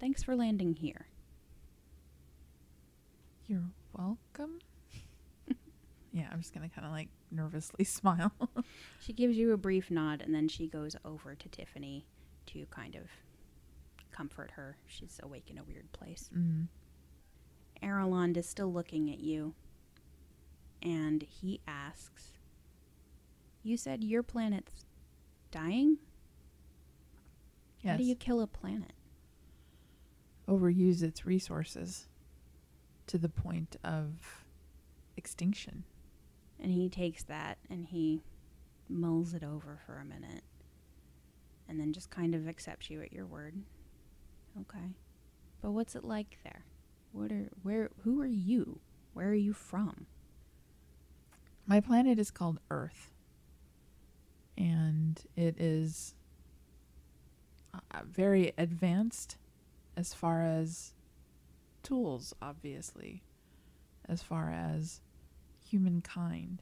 Thanks 0.00 0.22
for 0.24 0.34
landing 0.34 0.74
here. 0.74 1.06
You're 3.48 3.70
welcome. 3.96 4.58
yeah, 6.12 6.28
I'm 6.32 6.40
just 6.40 6.52
gonna 6.52 6.68
kind 6.68 6.86
of 6.86 6.92
like 6.92 7.08
nervously 7.30 7.84
smile. 7.86 8.32
She 9.00 9.12
gives 9.12 9.36
you 9.36 9.52
a 9.52 9.56
brief 9.56 9.90
nod 9.90 10.22
and 10.22 10.34
then 10.34 10.48
she 10.48 10.66
goes 10.66 10.96
over 11.04 11.34
to 11.34 11.48
Tiffany 11.48 12.06
to 12.46 12.66
kind 12.70 12.94
of 12.96 13.02
comfort 14.10 14.52
her. 14.52 14.76
She's 14.86 15.20
awake 15.22 15.50
in 15.50 15.58
a 15.58 15.64
weird 15.64 15.90
place. 15.92 16.30
mm. 16.36 16.66
Aralond 17.82 18.36
is 18.36 18.48
still 18.48 18.72
looking 18.72 19.10
at 19.10 19.20
you 19.20 19.54
and 20.82 21.22
he 21.22 21.60
asks, 21.68 22.32
You 23.62 23.76
said 23.76 24.02
your 24.02 24.22
planet's 24.22 24.84
dying? 25.50 25.98
Yes. 27.82 27.92
How 27.92 27.96
do 27.98 28.04
you 28.04 28.16
kill 28.16 28.40
a 28.40 28.46
planet? 28.46 28.92
overuse 30.48 31.02
its 31.02 31.26
resources 31.26 32.06
to 33.08 33.18
the 33.18 33.28
point 33.28 33.76
of 33.84 34.44
extinction? 35.16 35.84
And 36.60 36.72
he 36.72 36.88
takes 36.88 37.22
that 37.24 37.58
and 37.68 37.86
he 37.86 38.22
mulls 38.88 39.34
it 39.34 39.42
over 39.42 39.78
for 39.84 39.98
a 39.98 40.04
minute 40.04 40.42
and 41.68 41.80
then 41.80 41.92
just 41.92 42.10
kind 42.10 42.34
of 42.34 42.48
accepts 42.48 42.90
you 42.90 43.02
at 43.02 43.12
your 43.12 43.26
word. 43.26 43.54
Okay. 44.60 44.94
But 45.60 45.72
what's 45.72 45.94
it 45.94 46.04
like 46.04 46.38
there? 46.44 46.64
What 47.12 47.32
are 47.32 47.48
where 47.62 47.90
who 48.02 48.20
are 48.20 48.26
you? 48.26 48.80
Where 49.14 49.28
are 49.28 49.34
you 49.34 49.52
from? 49.52 50.06
My 51.66 51.80
planet 51.80 52.18
is 52.18 52.30
called 52.30 52.60
Earth, 52.70 53.10
and 54.56 55.20
it 55.34 55.56
is 55.58 56.14
uh, 57.74 58.02
very 58.04 58.52
advanced 58.56 59.36
as 59.96 60.14
far 60.14 60.42
as 60.42 60.92
tools, 61.86 62.34
obviously, 62.42 63.22
as 64.08 64.20
far 64.20 64.50
as 64.50 65.00
humankind, 65.62 66.60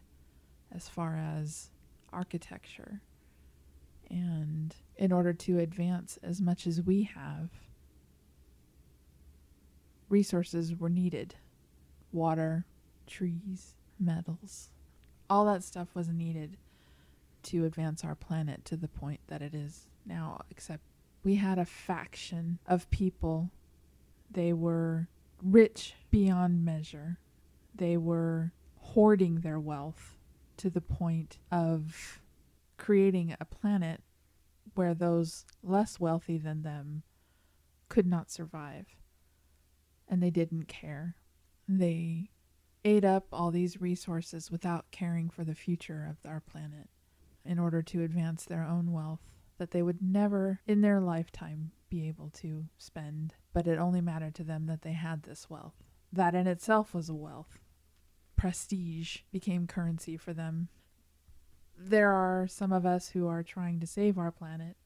as 0.70 0.86
far 0.86 1.16
as 1.16 1.70
architecture. 2.12 3.00
And 4.10 4.74
in 4.96 5.12
order 5.12 5.32
to 5.32 5.58
advance 5.58 6.18
as 6.22 6.42
much 6.42 6.66
as 6.66 6.82
we 6.82 7.04
have, 7.04 7.48
resources 10.10 10.76
were 10.76 10.90
needed 10.90 11.36
water, 12.12 12.66
trees, 13.06 13.74
metals, 13.98 14.68
all 15.30 15.46
that 15.46 15.64
stuff 15.64 15.88
was 15.94 16.08
needed 16.08 16.58
to 17.44 17.64
advance 17.64 18.04
our 18.04 18.14
planet 18.14 18.62
to 18.66 18.76
the 18.76 18.88
point 18.88 19.20
that 19.28 19.40
it 19.40 19.54
is 19.54 19.88
now, 20.04 20.42
except 20.50 20.82
we 21.22 21.36
had 21.36 21.58
a 21.58 21.64
faction 21.64 22.58
of 22.66 22.90
people. 22.90 23.50
They 24.30 24.52
were 24.52 25.08
rich 25.44 25.94
beyond 26.10 26.64
measure. 26.64 27.18
They 27.74 27.96
were 27.96 28.52
hoarding 28.76 29.40
their 29.40 29.60
wealth 29.60 30.16
to 30.56 30.70
the 30.70 30.80
point 30.80 31.38
of 31.50 32.20
creating 32.76 33.36
a 33.38 33.44
planet 33.44 34.02
where 34.74 34.94
those 34.94 35.44
less 35.62 36.00
wealthy 36.00 36.38
than 36.38 36.62
them 36.62 37.02
could 37.88 38.06
not 38.06 38.30
survive. 38.30 38.86
And 40.08 40.22
they 40.22 40.30
didn't 40.30 40.68
care. 40.68 41.16
They 41.68 42.30
ate 42.84 43.04
up 43.04 43.26
all 43.32 43.50
these 43.50 43.80
resources 43.80 44.50
without 44.50 44.90
caring 44.90 45.30
for 45.30 45.44
the 45.44 45.54
future 45.54 46.06
of 46.08 46.28
our 46.28 46.40
planet 46.40 46.88
in 47.44 47.58
order 47.58 47.82
to 47.82 48.02
advance 48.02 48.44
their 48.44 48.64
own 48.64 48.92
wealth 48.92 49.20
that 49.58 49.70
they 49.70 49.82
would 49.82 50.02
never 50.02 50.60
in 50.66 50.80
their 50.80 51.00
lifetime 51.00 51.70
be 51.94 52.08
able 52.08 52.30
to 52.30 52.64
spend. 52.76 53.34
But 53.52 53.66
it 53.66 53.78
only 53.78 54.00
mattered 54.00 54.34
to 54.36 54.44
them 54.44 54.66
that 54.66 54.82
they 54.82 54.92
had 54.92 55.22
this 55.22 55.48
wealth. 55.48 55.74
That 56.12 56.34
in 56.34 56.46
itself 56.46 56.92
was 56.92 57.08
a 57.08 57.14
wealth. 57.14 57.58
Prestige 58.36 59.18
became 59.30 59.66
currency 59.66 60.16
for 60.16 60.32
them. 60.32 60.68
There 61.78 62.10
are 62.10 62.46
some 62.48 62.72
of 62.72 62.84
us 62.84 63.08
who 63.08 63.28
are 63.28 63.42
trying 63.42 63.78
to 63.80 63.86
save 63.86 64.18
our 64.18 64.32
planet 64.32 64.76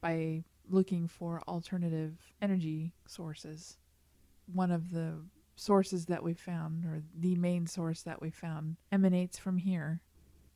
by 0.00 0.44
looking 0.68 1.06
for 1.06 1.42
alternative 1.46 2.32
energy 2.40 2.92
sources. 3.06 3.76
One 4.50 4.70
of 4.70 4.90
the 4.90 5.16
sources 5.56 6.06
that 6.06 6.22
we 6.22 6.34
found, 6.34 6.84
or 6.86 7.02
the 7.14 7.36
main 7.36 7.66
source 7.66 8.02
that 8.02 8.22
we 8.22 8.30
found, 8.30 8.76
emanates 8.90 9.36
from 9.36 9.58
here. 9.58 10.00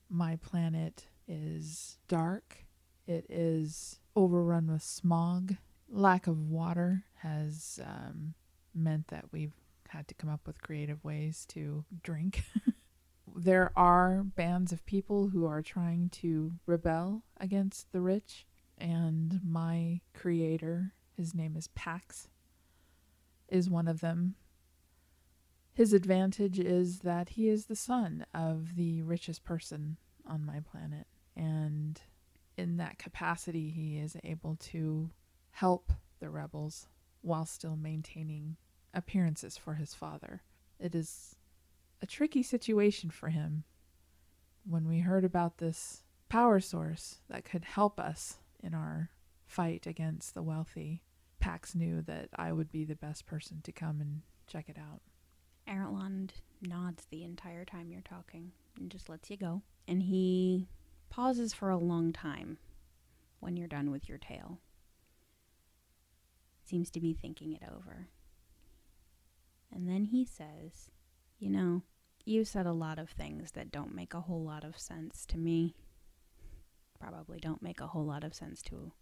My 0.08 0.36
planet 0.36 1.06
is 1.28 1.98
dark, 2.08 2.64
it 3.06 3.26
is 3.28 4.00
overrun 4.14 4.70
with 4.70 4.82
smog. 4.82 5.56
Lack 5.94 6.26
of 6.26 6.48
water 6.48 7.04
has 7.18 7.78
um, 7.84 8.32
meant 8.74 9.08
that 9.08 9.26
we've 9.30 9.52
had 9.90 10.08
to 10.08 10.14
come 10.14 10.30
up 10.30 10.46
with 10.46 10.62
creative 10.62 11.04
ways 11.04 11.44
to 11.50 11.84
drink. 12.02 12.44
there 13.36 13.72
are 13.76 14.22
bands 14.24 14.72
of 14.72 14.86
people 14.86 15.28
who 15.28 15.44
are 15.46 15.60
trying 15.60 16.08
to 16.08 16.52
rebel 16.64 17.24
against 17.38 17.92
the 17.92 18.00
rich, 18.00 18.46
and 18.78 19.40
my 19.44 20.00
creator, 20.14 20.94
his 21.14 21.34
name 21.34 21.56
is 21.56 21.68
Pax, 21.68 22.28
is 23.48 23.68
one 23.68 23.86
of 23.86 24.00
them. 24.00 24.34
His 25.74 25.92
advantage 25.92 26.58
is 26.58 27.00
that 27.00 27.30
he 27.30 27.50
is 27.50 27.66
the 27.66 27.76
son 27.76 28.24
of 28.32 28.76
the 28.76 29.02
richest 29.02 29.44
person 29.44 29.98
on 30.26 30.46
my 30.46 30.60
planet, 30.60 31.06
and 31.36 32.00
in 32.56 32.78
that 32.78 32.98
capacity, 32.98 33.68
he 33.68 33.98
is 33.98 34.16
able 34.24 34.56
to 34.56 35.10
help 35.52 35.92
the 36.20 36.30
rebels 36.30 36.88
while 37.20 37.46
still 37.46 37.76
maintaining 37.76 38.56
appearances 38.92 39.56
for 39.56 39.74
his 39.74 39.94
father. 39.94 40.42
It 40.78 40.94
is 40.94 41.36
a 42.00 42.06
tricky 42.06 42.42
situation 42.42 43.10
for 43.10 43.28
him. 43.28 43.64
When 44.68 44.88
we 44.88 45.00
heard 45.00 45.24
about 45.24 45.58
this 45.58 46.02
power 46.28 46.60
source 46.60 47.20
that 47.28 47.44
could 47.44 47.64
help 47.64 48.00
us 48.00 48.38
in 48.62 48.74
our 48.74 49.10
fight 49.46 49.86
against 49.86 50.34
the 50.34 50.42
wealthy, 50.42 51.02
Pax 51.40 51.74
knew 51.74 52.02
that 52.02 52.28
I 52.36 52.52
would 52.52 52.70
be 52.70 52.84
the 52.84 52.94
best 52.94 53.26
person 53.26 53.60
to 53.64 53.72
come 53.72 54.00
and 54.00 54.22
check 54.46 54.68
it 54.68 54.78
out. 54.78 55.00
Erland 55.68 56.34
nods 56.60 57.06
the 57.10 57.24
entire 57.24 57.64
time 57.64 57.90
you're 57.90 58.00
talking 58.00 58.52
and 58.78 58.90
just 58.90 59.08
lets 59.08 59.30
you 59.30 59.36
go. 59.36 59.62
And 59.86 60.02
he 60.02 60.68
pauses 61.10 61.52
for 61.52 61.70
a 61.70 61.76
long 61.76 62.12
time 62.12 62.58
when 63.40 63.56
you're 63.56 63.68
done 63.68 63.90
with 63.90 64.08
your 64.08 64.18
tale. 64.18 64.58
Seems 66.72 66.90
to 66.92 67.00
be 67.00 67.12
thinking 67.12 67.52
it 67.52 67.62
over. 67.70 68.08
And 69.70 69.86
then 69.86 70.06
he 70.06 70.24
says, 70.24 70.90
You 71.38 71.50
know, 71.50 71.82
you 72.24 72.46
said 72.46 72.64
a 72.64 72.72
lot 72.72 72.98
of 72.98 73.10
things 73.10 73.50
that 73.50 73.70
don't 73.70 73.94
make 73.94 74.14
a 74.14 74.22
whole 74.22 74.42
lot 74.42 74.64
of 74.64 74.78
sense 74.78 75.26
to 75.26 75.36
me. 75.36 75.74
Probably 76.98 77.38
don't 77.38 77.60
make 77.60 77.82
a 77.82 77.88
whole 77.88 78.06
lot 78.06 78.24
of 78.24 78.32
sense 78.32 78.62
to 78.62 78.92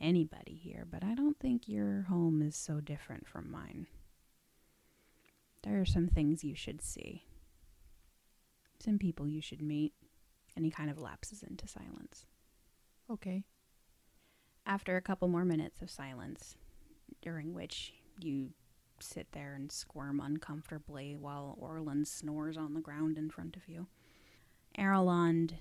anybody 0.00 0.54
here, 0.54 0.86
but 0.88 1.02
I 1.02 1.16
don't 1.16 1.40
think 1.40 1.66
your 1.66 2.02
home 2.02 2.40
is 2.40 2.54
so 2.54 2.78
different 2.80 3.26
from 3.26 3.50
mine. 3.50 3.88
There 5.64 5.80
are 5.80 5.84
some 5.84 6.06
things 6.06 6.44
you 6.44 6.54
should 6.54 6.80
see, 6.80 7.24
some 8.78 8.96
people 8.96 9.26
you 9.26 9.42
should 9.42 9.60
meet. 9.60 9.92
And 10.54 10.64
he 10.64 10.70
kind 10.70 10.88
of 10.88 11.00
lapses 11.00 11.42
into 11.42 11.66
silence. 11.66 12.26
Okay. 13.10 13.42
After 14.64 14.96
a 14.96 15.02
couple 15.02 15.26
more 15.26 15.44
minutes 15.44 15.82
of 15.82 15.90
silence, 15.90 16.56
during 17.22 17.54
which 17.54 17.94
you 18.20 18.50
sit 19.00 19.28
there 19.32 19.54
and 19.54 19.70
squirm 19.70 20.20
uncomfortably 20.20 21.16
while 21.16 21.56
Orland 21.60 22.08
snores 22.08 22.56
on 22.56 22.74
the 22.74 22.80
ground 22.80 23.16
in 23.16 23.30
front 23.30 23.56
of 23.56 23.68
you, 23.68 23.86
Aralond 24.78 25.54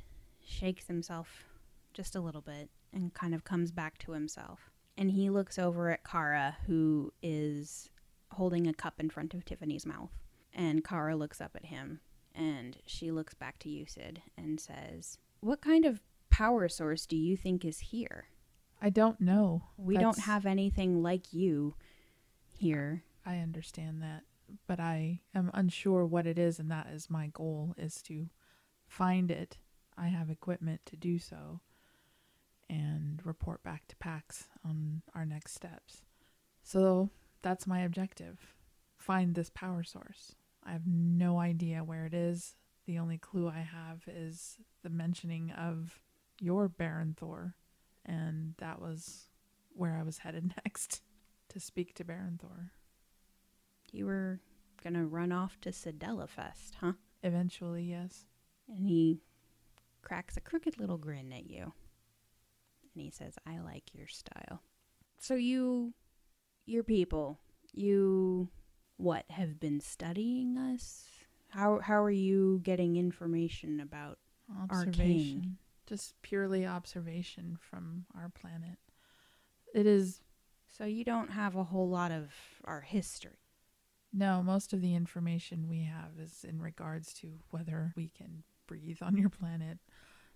shakes 0.43 0.87
himself 0.87 1.45
just 1.93 2.15
a 2.15 2.21
little 2.21 2.41
bit 2.41 2.69
and 2.93 3.13
kind 3.13 3.33
of 3.35 3.43
comes 3.43 3.71
back 3.71 3.97
to 3.99 4.11
himself. 4.11 4.71
And 4.97 5.11
he 5.11 5.29
looks 5.29 5.59
over 5.59 5.91
at 5.91 6.03
Kara, 6.03 6.57
who 6.65 7.13
is 7.21 7.89
holding 8.31 8.67
a 8.67 8.73
cup 8.73 8.99
in 8.99 9.09
front 9.09 9.33
of 9.33 9.45
Tiffany's 9.45 9.85
mouth. 9.85 10.11
And 10.53 10.83
Kara 10.83 11.15
looks 11.15 11.39
up 11.39 11.51
at 11.55 11.65
him 11.65 11.99
and 12.33 12.77
she 12.85 13.11
looks 13.11 13.33
back 13.33 13.59
to 13.59 13.69
you, 13.69 13.85
Sid, 13.85 14.21
and 14.37 14.59
says, 14.59 15.17
What 15.39 15.61
kind 15.61 15.85
of 15.85 16.01
power 16.29 16.69
source 16.69 17.05
do 17.05 17.15
you 17.15 17.35
think 17.35 17.65
is 17.65 17.79
here? 17.79 18.25
I 18.81 18.89
don't 18.89 19.19
know. 19.19 19.63
We 19.77 19.95
That's- 19.95 20.15
don't 20.15 20.23
have 20.25 20.45
anything 20.45 21.01
like 21.01 21.33
you 21.33 21.75
here. 22.45 23.03
I 23.25 23.39
understand 23.39 24.01
that, 24.03 24.23
but 24.67 24.79
I 24.79 25.21
am 25.33 25.51
unsure 25.53 26.05
what 26.05 26.27
it 26.27 26.37
is, 26.37 26.59
and 26.59 26.71
that 26.71 26.87
is 26.87 27.09
my 27.09 27.27
goal: 27.27 27.73
is 27.77 28.01
to 28.03 28.29
find 28.87 29.31
it. 29.31 29.57
I 29.97 30.07
have 30.07 30.29
equipment 30.29 30.85
to 30.85 30.95
do 30.95 31.17
so, 31.17 31.61
and 32.69 33.25
report 33.25 33.63
back 33.63 33.87
to 33.87 33.95
PAX 33.97 34.47
on 34.63 35.01
our 35.15 35.25
next 35.25 35.55
steps. 35.55 36.03
So 36.61 37.09
that's 37.41 37.65
my 37.67 37.81
objective: 37.81 38.53
find 38.95 39.33
this 39.33 39.49
power 39.49 39.83
source. 39.83 40.35
I 40.63 40.71
have 40.71 40.85
no 40.85 41.39
idea 41.39 41.83
where 41.83 42.05
it 42.05 42.13
is. 42.13 42.55
The 42.85 42.99
only 42.99 43.17
clue 43.17 43.49
I 43.49 43.59
have 43.59 44.07
is 44.07 44.57
the 44.83 44.89
mentioning 44.89 45.51
of 45.51 45.99
your 46.39 46.67
Baron 46.69 47.15
Thor, 47.17 47.55
and 48.07 48.53
that 48.57 48.81
was 48.81 49.27
where 49.73 49.95
I 49.97 50.03
was 50.03 50.19
headed 50.19 50.53
next 50.65 51.01
to 51.49 51.59
speak 51.59 51.93
to 51.95 52.03
Baron 52.03 52.39
Thor. 52.41 52.71
You 53.91 54.05
were 54.05 54.39
gonna 54.83 55.05
run 55.05 55.31
off 55.31 55.59
to 55.61 55.69
Sedellafest, 55.69 56.75
huh? 56.81 56.93
Eventually, 57.23 57.83
yes. 57.83 58.25
And 58.69 58.85
he 58.87 59.21
cracks 60.01 60.37
a 60.37 60.41
crooked 60.41 60.79
little 60.79 60.97
grin 60.97 61.31
at 61.33 61.49
you. 61.49 61.73
And 62.93 63.03
he 63.03 63.09
says, 63.11 63.35
I 63.45 63.59
like 63.59 63.93
your 63.93 64.07
style. 64.07 64.61
So 65.19 65.35
you, 65.35 65.93
your 66.65 66.83
people, 66.83 67.39
you, 67.73 68.49
what, 68.97 69.25
have 69.29 69.59
been 69.59 69.79
studying 69.79 70.57
us? 70.57 71.05
How, 71.49 71.79
how 71.79 72.01
are 72.03 72.11
you 72.11 72.59
getting 72.63 72.97
information 72.97 73.79
about 73.79 74.19
our 74.69 74.85
king? 74.85 75.57
Just 75.87 76.21
purely 76.21 76.65
observation 76.65 77.57
from 77.59 78.05
our 78.15 78.29
planet. 78.29 78.77
It 79.73 79.85
is 79.85 80.21
So 80.69 80.85
you 80.85 81.03
don't 81.03 81.31
have 81.31 81.55
a 81.55 81.63
whole 81.63 81.89
lot 81.89 82.11
of 82.11 82.31
our 82.65 82.81
history. 82.81 83.39
No, 84.13 84.41
most 84.43 84.73
of 84.73 84.81
the 84.81 84.95
information 84.95 85.67
we 85.67 85.83
have 85.83 86.19
is 86.19 86.45
in 86.47 86.61
regards 86.61 87.13
to 87.15 87.39
whether 87.51 87.93
we 87.95 88.09
can 88.09 88.43
breathe 88.67 88.99
on 89.01 89.17
your 89.17 89.29
planet, 89.29 89.79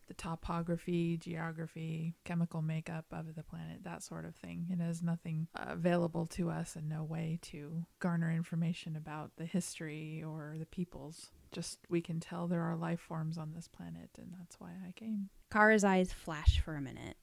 the 0.07 0.13
topography, 0.13 1.17
geography, 1.17 2.15
chemical 2.25 2.61
makeup 2.61 3.05
of 3.11 3.35
the 3.35 3.43
planet, 3.43 3.83
that 3.83 4.03
sort 4.03 4.25
of 4.25 4.35
thing. 4.35 4.67
It 4.69 4.79
has 4.79 5.01
nothing 5.01 5.47
available 5.55 6.25
to 6.27 6.49
us 6.49 6.75
and 6.75 6.89
no 6.89 7.03
way 7.03 7.39
to 7.43 7.85
garner 7.99 8.31
information 8.31 8.95
about 8.95 9.31
the 9.37 9.45
history 9.45 10.23
or 10.25 10.55
the 10.59 10.65
peoples. 10.65 11.31
Just 11.51 11.79
we 11.89 12.01
can 12.01 12.19
tell 12.19 12.47
there 12.47 12.63
are 12.63 12.75
life 12.75 12.99
forms 12.99 13.37
on 13.37 13.53
this 13.53 13.67
planet, 13.67 14.09
and 14.17 14.33
that's 14.39 14.59
why 14.59 14.71
I 14.87 14.91
came. 14.93 15.29
Kara's 15.51 15.83
eyes 15.83 16.13
flash 16.13 16.59
for 16.59 16.75
a 16.75 16.81
minute, 16.81 17.17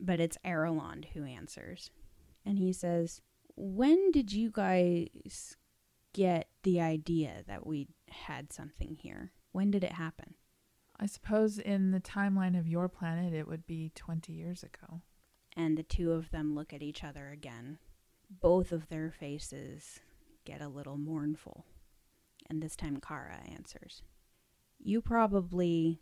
but 0.00 0.20
it's 0.20 0.38
Erelond 0.44 1.06
who 1.12 1.24
answers. 1.24 1.90
And 2.46 2.58
he 2.58 2.72
says, 2.72 3.20
When 3.56 4.10
did 4.10 4.32
you 4.32 4.50
guys 4.50 5.56
get 6.12 6.48
the 6.62 6.80
idea 6.80 7.42
that 7.46 7.66
we 7.66 7.88
had 8.10 8.52
something 8.52 8.96
here? 9.00 9.32
When 9.52 9.70
did 9.70 9.84
it 9.84 9.92
happen? 9.92 10.34
I 10.98 11.06
suppose 11.06 11.58
in 11.58 11.90
the 11.90 12.00
timeline 12.00 12.58
of 12.58 12.68
your 12.68 12.88
planet, 12.88 13.34
it 13.34 13.48
would 13.48 13.66
be 13.66 13.90
20 13.94 14.32
years 14.32 14.62
ago. 14.62 15.02
And 15.56 15.76
the 15.76 15.82
two 15.82 16.12
of 16.12 16.30
them 16.30 16.54
look 16.54 16.72
at 16.72 16.82
each 16.82 17.04
other 17.04 17.28
again. 17.28 17.78
Both 18.30 18.72
of 18.72 18.88
their 18.88 19.10
faces 19.10 20.00
get 20.44 20.60
a 20.60 20.68
little 20.68 20.96
mournful. 20.96 21.66
And 22.48 22.62
this 22.62 22.76
time 22.76 23.00
Kara 23.00 23.38
answers. 23.50 24.02
You 24.78 25.00
probably 25.00 26.00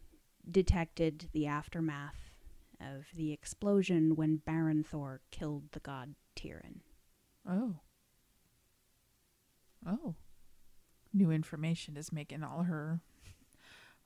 detected 0.50 1.28
the 1.32 1.46
aftermath 1.46 2.30
of 2.80 3.06
the 3.14 3.32
explosion 3.32 4.16
when 4.16 4.36
Baron 4.36 4.82
Thor 4.82 5.20
killed 5.30 5.70
the 5.72 5.80
god 5.80 6.14
Tyrion. 6.36 6.80
Oh. 7.48 7.76
Oh. 9.86 10.14
New 11.12 11.30
information 11.30 11.96
is 11.96 12.12
making 12.12 12.42
all 12.42 12.64
her 12.64 13.00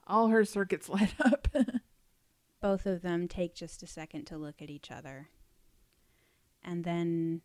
all 0.05 0.27
her 0.27 0.45
circuits 0.45 0.89
light 0.89 1.15
up. 1.19 1.47
Both 2.61 2.85
of 2.85 3.01
them 3.01 3.27
take 3.27 3.55
just 3.55 3.83
a 3.83 3.87
second 3.87 4.25
to 4.25 4.37
look 4.37 4.61
at 4.61 4.69
each 4.69 4.91
other. 4.91 5.29
And 6.63 6.83
then 6.83 7.41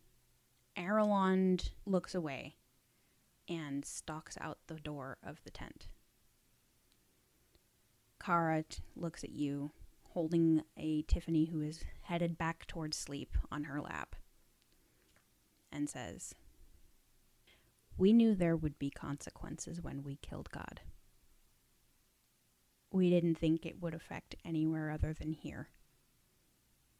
Aralond 0.77 1.69
looks 1.85 2.15
away 2.15 2.55
and 3.47 3.85
stalks 3.85 4.37
out 4.39 4.59
the 4.67 4.75
door 4.75 5.17
of 5.23 5.41
the 5.43 5.51
tent. 5.51 5.87
Kara 8.23 8.63
looks 8.95 9.23
at 9.23 9.31
you, 9.31 9.71
holding 10.11 10.63
a 10.77 11.01
Tiffany 11.03 11.45
who 11.45 11.61
is 11.61 11.83
headed 12.03 12.37
back 12.37 12.65
towards 12.67 12.95
sleep 12.95 13.37
on 13.51 13.65
her 13.65 13.81
lap, 13.81 14.15
and 15.71 15.89
says, 15.89 16.33
We 17.97 18.13
knew 18.13 18.33
there 18.33 18.55
would 18.55 18.79
be 18.79 18.89
consequences 18.89 19.81
when 19.81 20.03
we 20.03 20.15
killed 20.17 20.49
God. 20.51 20.81
We 22.91 23.09
didn't 23.09 23.35
think 23.35 23.65
it 23.65 23.81
would 23.81 23.95
affect 23.95 24.35
anywhere 24.45 24.91
other 24.91 25.13
than 25.13 25.33
here. 25.33 25.69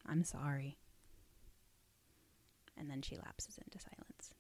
I'm 0.05 0.23
sorry. 0.23 0.79
And 2.75 2.89
then 2.89 3.01
she 3.01 3.15
lapses 3.15 3.59
into 3.63 3.79
silence. 3.79 4.33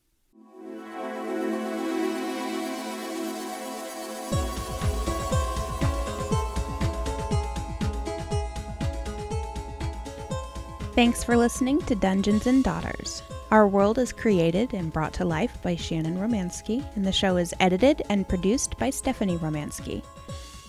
Thanks 10.95 11.23
for 11.23 11.35
listening 11.35 11.81
to 11.87 11.95
Dungeons 11.95 12.45
and 12.45 12.63
Daughters. 12.63 13.23
Our 13.49 13.67
world 13.67 13.97
is 13.97 14.13
created 14.13 14.75
and 14.75 14.93
brought 14.93 15.11
to 15.13 15.25
life 15.25 15.59
by 15.63 15.75
Shannon 15.75 16.19
Romansky, 16.19 16.85
and 16.95 17.03
the 17.03 17.11
show 17.11 17.37
is 17.37 17.51
edited 17.59 18.03
and 18.11 18.29
produced 18.29 18.77
by 18.77 18.91
Stephanie 18.91 19.39
Romansky. 19.39 20.03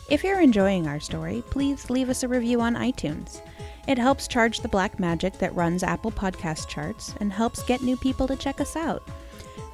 If 0.09 0.25
you're 0.25 0.41
enjoying 0.41 0.87
our 0.87 0.99
story, 0.99 1.45
please 1.51 1.91
leave 1.91 2.09
us 2.09 2.23
a 2.23 2.29
review 2.29 2.63
on 2.63 2.75
iTunes. 2.75 3.43
It 3.87 3.99
helps 3.99 4.27
charge 4.27 4.61
the 4.61 4.69
black 4.69 4.99
magic 4.99 5.35
that 5.41 5.55
runs 5.55 5.83
Apple 5.83 6.11
Podcast 6.11 6.69
charts 6.69 7.15
and 7.21 7.31
helps 7.31 7.63
get 7.63 7.83
new 7.83 7.99
people 7.99 8.27
to 8.29 8.37
check 8.37 8.63
us 8.63 8.77
out. 8.77 9.07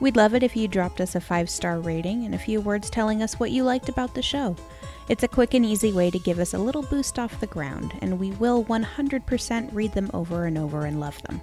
We'd 0.01 0.17
love 0.17 0.35
it 0.35 0.43
if 0.43 0.57
you 0.57 0.67
dropped 0.67 1.01
us 1.01 1.15
a 1.15 1.21
five 1.21 1.49
star 1.49 1.79
rating 1.79 2.25
and 2.25 2.35
a 2.35 2.39
few 2.39 2.61
words 2.61 2.91
telling 2.91 3.23
us 3.23 3.39
what 3.39 3.53
you 3.53 3.63
liked 3.63 3.89
about 3.89 4.15
the 4.15 4.23
show. 4.23 4.57
It's 5.09 5.25
a 5.25 5.29
quick 5.29 5.55
and 5.55 5.67
easy 5.67 5.93
way 5.93 6.11
to 6.11 6.19
give 6.19 6.39
us 6.39 6.55
a 6.55 6.59
little 6.59 6.83
boost 6.83 7.19
off 7.19 7.41
the 7.41 7.47
ground, 7.47 7.95
and 8.01 8.19
we 8.19 8.31
will 8.33 8.65
100% 8.65 9.75
read 9.75 9.93
them 9.93 10.11
over 10.15 10.47
and 10.47 10.57
over 10.57 10.87
and 10.87 11.01
love 11.01 11.21
them. 11.23 11.41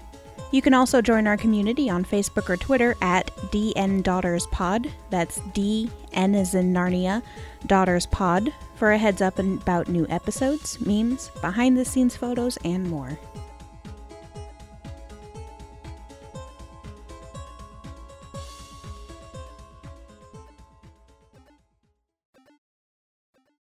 You 0.51 0.61
can 0.61 0.73
also 0.73 1.01
join 1.01 1.27
our 1.27 1.35
community 1.35 1.89
on 1.89 2.05
Facebook 2.05 2.49
or 2.49 2.55
Twitter 2.55 2.95
at 3.01 3.35
DN 3.51 4.01
Daughters 4.01 4.47
Pod. 4.47 4.89
That's 5.09 5.41
D 5.53 5.91
N 6.13 6.35
as 6.35 6.55
in 6.55 6.73
Narnia, 6.73 7.21
Daughters 7.65 8.05
Pod, 8.05 8.53
for 8.75 8.93
a 8.93 8.97
heads 8.97 9.21
up 9.21 9.39
about 9.39 9.89
new 9.89 10.07
episodes, 10.07 10.79
memes, 10.79 11.29
behind 11.41 11.77
the 11.77 11.83
scenes 11.83 12.15
photos, 12.15 12.57
and 12.63 12.89
more. 12.89 13.19